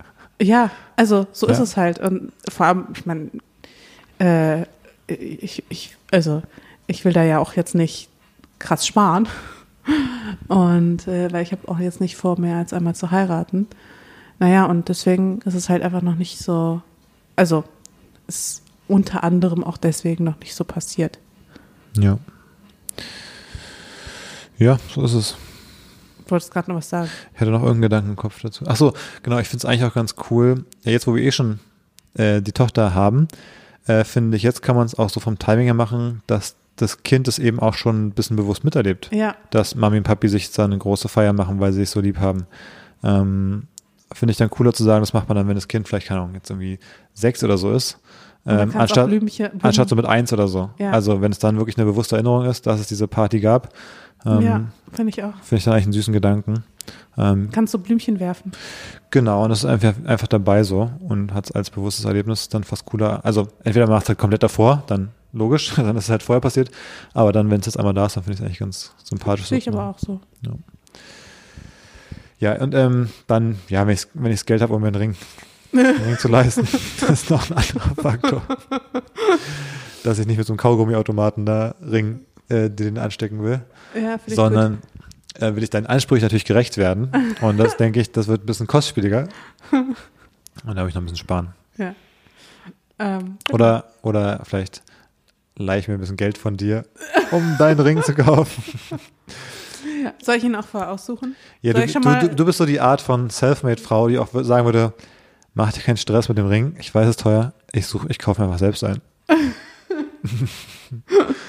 [0.96, 1.64] also so ist Ja.
[1.64, 1.98] es halt.
[1.98, 3.30] Und vor allem, ich meine,
[4.20, 4.62] äh,
[5.08, 6.42] ich, ich, also
[6.86, 8.08] ich will da ja auch jetzt nicht
[8.58, 9.28] krass sparen.
[10.48, 13.68] Und äh, weil ich habe auch jetzt nicht vor, mehr als einmal zu heiraten.
[14.38, 16.82] Naja, und deswegen ist es halt einfach noch nicht so,
[17.36, 17.64] also
[18.26, 21.18] ist unter anderem auch deswegen noch nicht so passiert.
[21.96, 22.18] Ja.
[24.58, 25.36] Ja, so ist es.
[26.28, 27.08] Wolltest gerade noch was sagen.
[27.34, 28.64] Ich hatte noch irgendeinen Gedanken im Kopf dazu.
[28.66, 30.64] Ach so, genau, ich finde es eigentlich auch ganz cool.
[30.84, 31.60] Ja, jetzt, wo wir eh schon
[32.14, 33.28] äh, die Tochter haben,
[33.86, 37.02] äh, finde ich, jetzt kann man es auch so vom Timing her machen, dass das
[37.04, 39.08] Kind es eben auch schon ein bisschen bewusst miterlebt.
[39.12, 42.00] Ja, Dass Mami und Papi sich da eine große Feier machen, weil sie sich so
[42.00, 42.46] lieb haben.
[43.02, 43.68] Ähm,
[44.12, 46.20] finde ich dann cooler zu sagen, das macht man dann, wenn das Kind vielleicht, keine
[46.20, 46.78] Ahnung, jetzt irgendwie
[47.14, 47.98] sechs oder so ist.
[48.44, 50.70] Dann Ähm, anstatt, Blümchen- anstatt so mit eins oder so.
[50.78, 50.90] Ja.
[50.92, 53.70] Also wenn es dann wirklich eine bewusste Erinnerung ist, dass es diese Party gab,
[54.26, 55.34] ähm, ja, finde ich auch.
[55.42, 56.64] finde ich dann eigentlich einen süßen Gedanken.
[57.18, 58.52] Ähm, Kannst du Blümchen werfen.
[59.10, 62.64] genau, und das ist einfach, einfach dabei so und hat es als bewusstes Erlebnis dann
[62.64, 63.24] fast cooler.
[63.24, 66.70] Also entweder macht es halt komplett davor, dann logisch, dann ist es halt vorher passiert,
[67.14, 69.46] aber dann, wenn es jetzt einmal da ist, dann finde ich es eigentlich ganz sympathisch.
[69.46, 70.20] Sehe ich aber auch so.
[72.38, 75.16] Ja, und ähm, dann, ja, wenn ich wenn Geld habe, um mir einen Ring,
[75.72, 76.68] einen Ring zu leisten,
[77.00, 78.42] das ist noch ein anderer Faktor.
[80.04, 83.60] Dass ich nicht mit so einem Kaugummiautomaten da Ring, äh, den anstecken will,
[83.94, 84.78] Ja, sondern
[85.34, 87.10] äh, will ich deinen Ansprüchen natürlich gerecht werden.
[87.40, 89.28] Und das denke ich, das wird ein bisschen kostspieliger.
[89.72, 89.96] Und
[90.64, 91.48] da habe ich noch ein bisschen sparen.
[91.76, 91.94] Ja.
[92.98, 94.82] Ähm, Oder, oder vielleicht
[95.56, 96.84] leih ich mir ein bisschen Geld von dir,
[97.30, 98.62] um deinen Ring zu kaufen.
[100.02, 100.12] ja.
[100.22, 101.36] Soll ich ihn auch vorher aussuchen?
[101.60, 104.94] Ja, du, du, du, du bist so die Art von Selfmade-Frau, die auch sagen würde,
[105.54, 108.18] mach dir keinen Stress mit dem Ring, ich weiß es ist teuer, ich suche, ich
[108.18, 109.00] kaufe mir einfach selbst ein.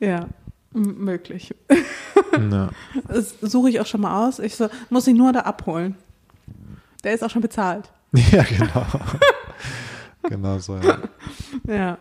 [0.00, 0.26] Ja,
[0.72, 1.54] möglich.
[1.70, 2.70] Ja.
[3.08, 4.38] Das suche ich auch schon mal aus.
[4.38, 5.96] Ich so, muss ihn nur da abholen.
[7.04, 7.90] Der ist auch schon bezahlt.
[8.12, 8.86] ja, genau.
[10.28, 10.98] genau so, ja.
[11.66, 11.98] Ja.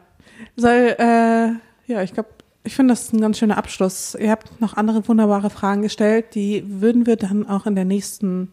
[0.56, 1.50] Soll, äh,
[1.92, 2.30] ja, ich glaube,
[2.64, 4.16] ich finde das ist ein ganz schöner Abschluss.
[4.16, 8.52] Ihr habt noch andere wunderbare Fragen gestellt, die würden wir dann auch in der nächsten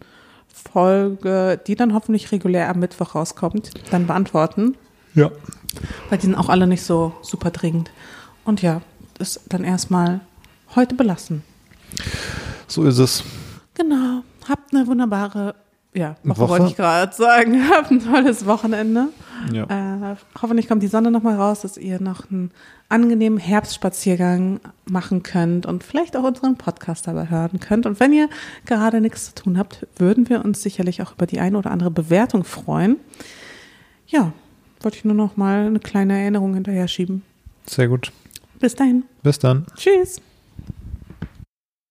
[0.49, 4.77] Folge, die dann hoffentlich regulär am Mittwoch rauskommt, dann beantworten.
[5.15, 5.31] Ja.
[6.09, 7.91] Weil die sind auch alle nicht so super dringend.
[8.45, 8.81] Und ja,
[9.19, 10.21] das dann erstmal
[10.75, 11.43] heute belassen.
[12.67, 13.23] So ist es.
[13.75, 14.23] Genau.
[14.49, 15.55] Habt eine wunderbare,
[15.95, 16.51] ja, Woche, Woche.
[16.51, 17.69] wollte ich gerade sagen.
[17.71, 19.09] Habt ein tolles Wochenende.
[19.53, 20.13] Ja.
[20.13, 22.51] Äh, hoffentlich kommt die Sonne nochmal raus, dass ihr noch einen
[22.89, 27.87] angenehmen Herbstspaziergang machen könnt und vielleicht auch unseren Podcast dabei hören könnt.
[27.87, 28.29] Und wenn ihr
[28.65, 31.91] gerade nichts zu tun habt, würden wir uns sicherlich auch über die eine oder andere
[31.91, 32.97] Bewertung freuen.
[34.07, 34.33] Ja,
[34.81, 37.23] wollte ich nur noch mal eine kleine Erinnerung hinterher schieben.
[37.67, 38.13] Sehr gut.
[38.59, 39.05] Bis dahin.
[39.23, 39.67] Bis dann.
[39.77, 40.21] Tschüss.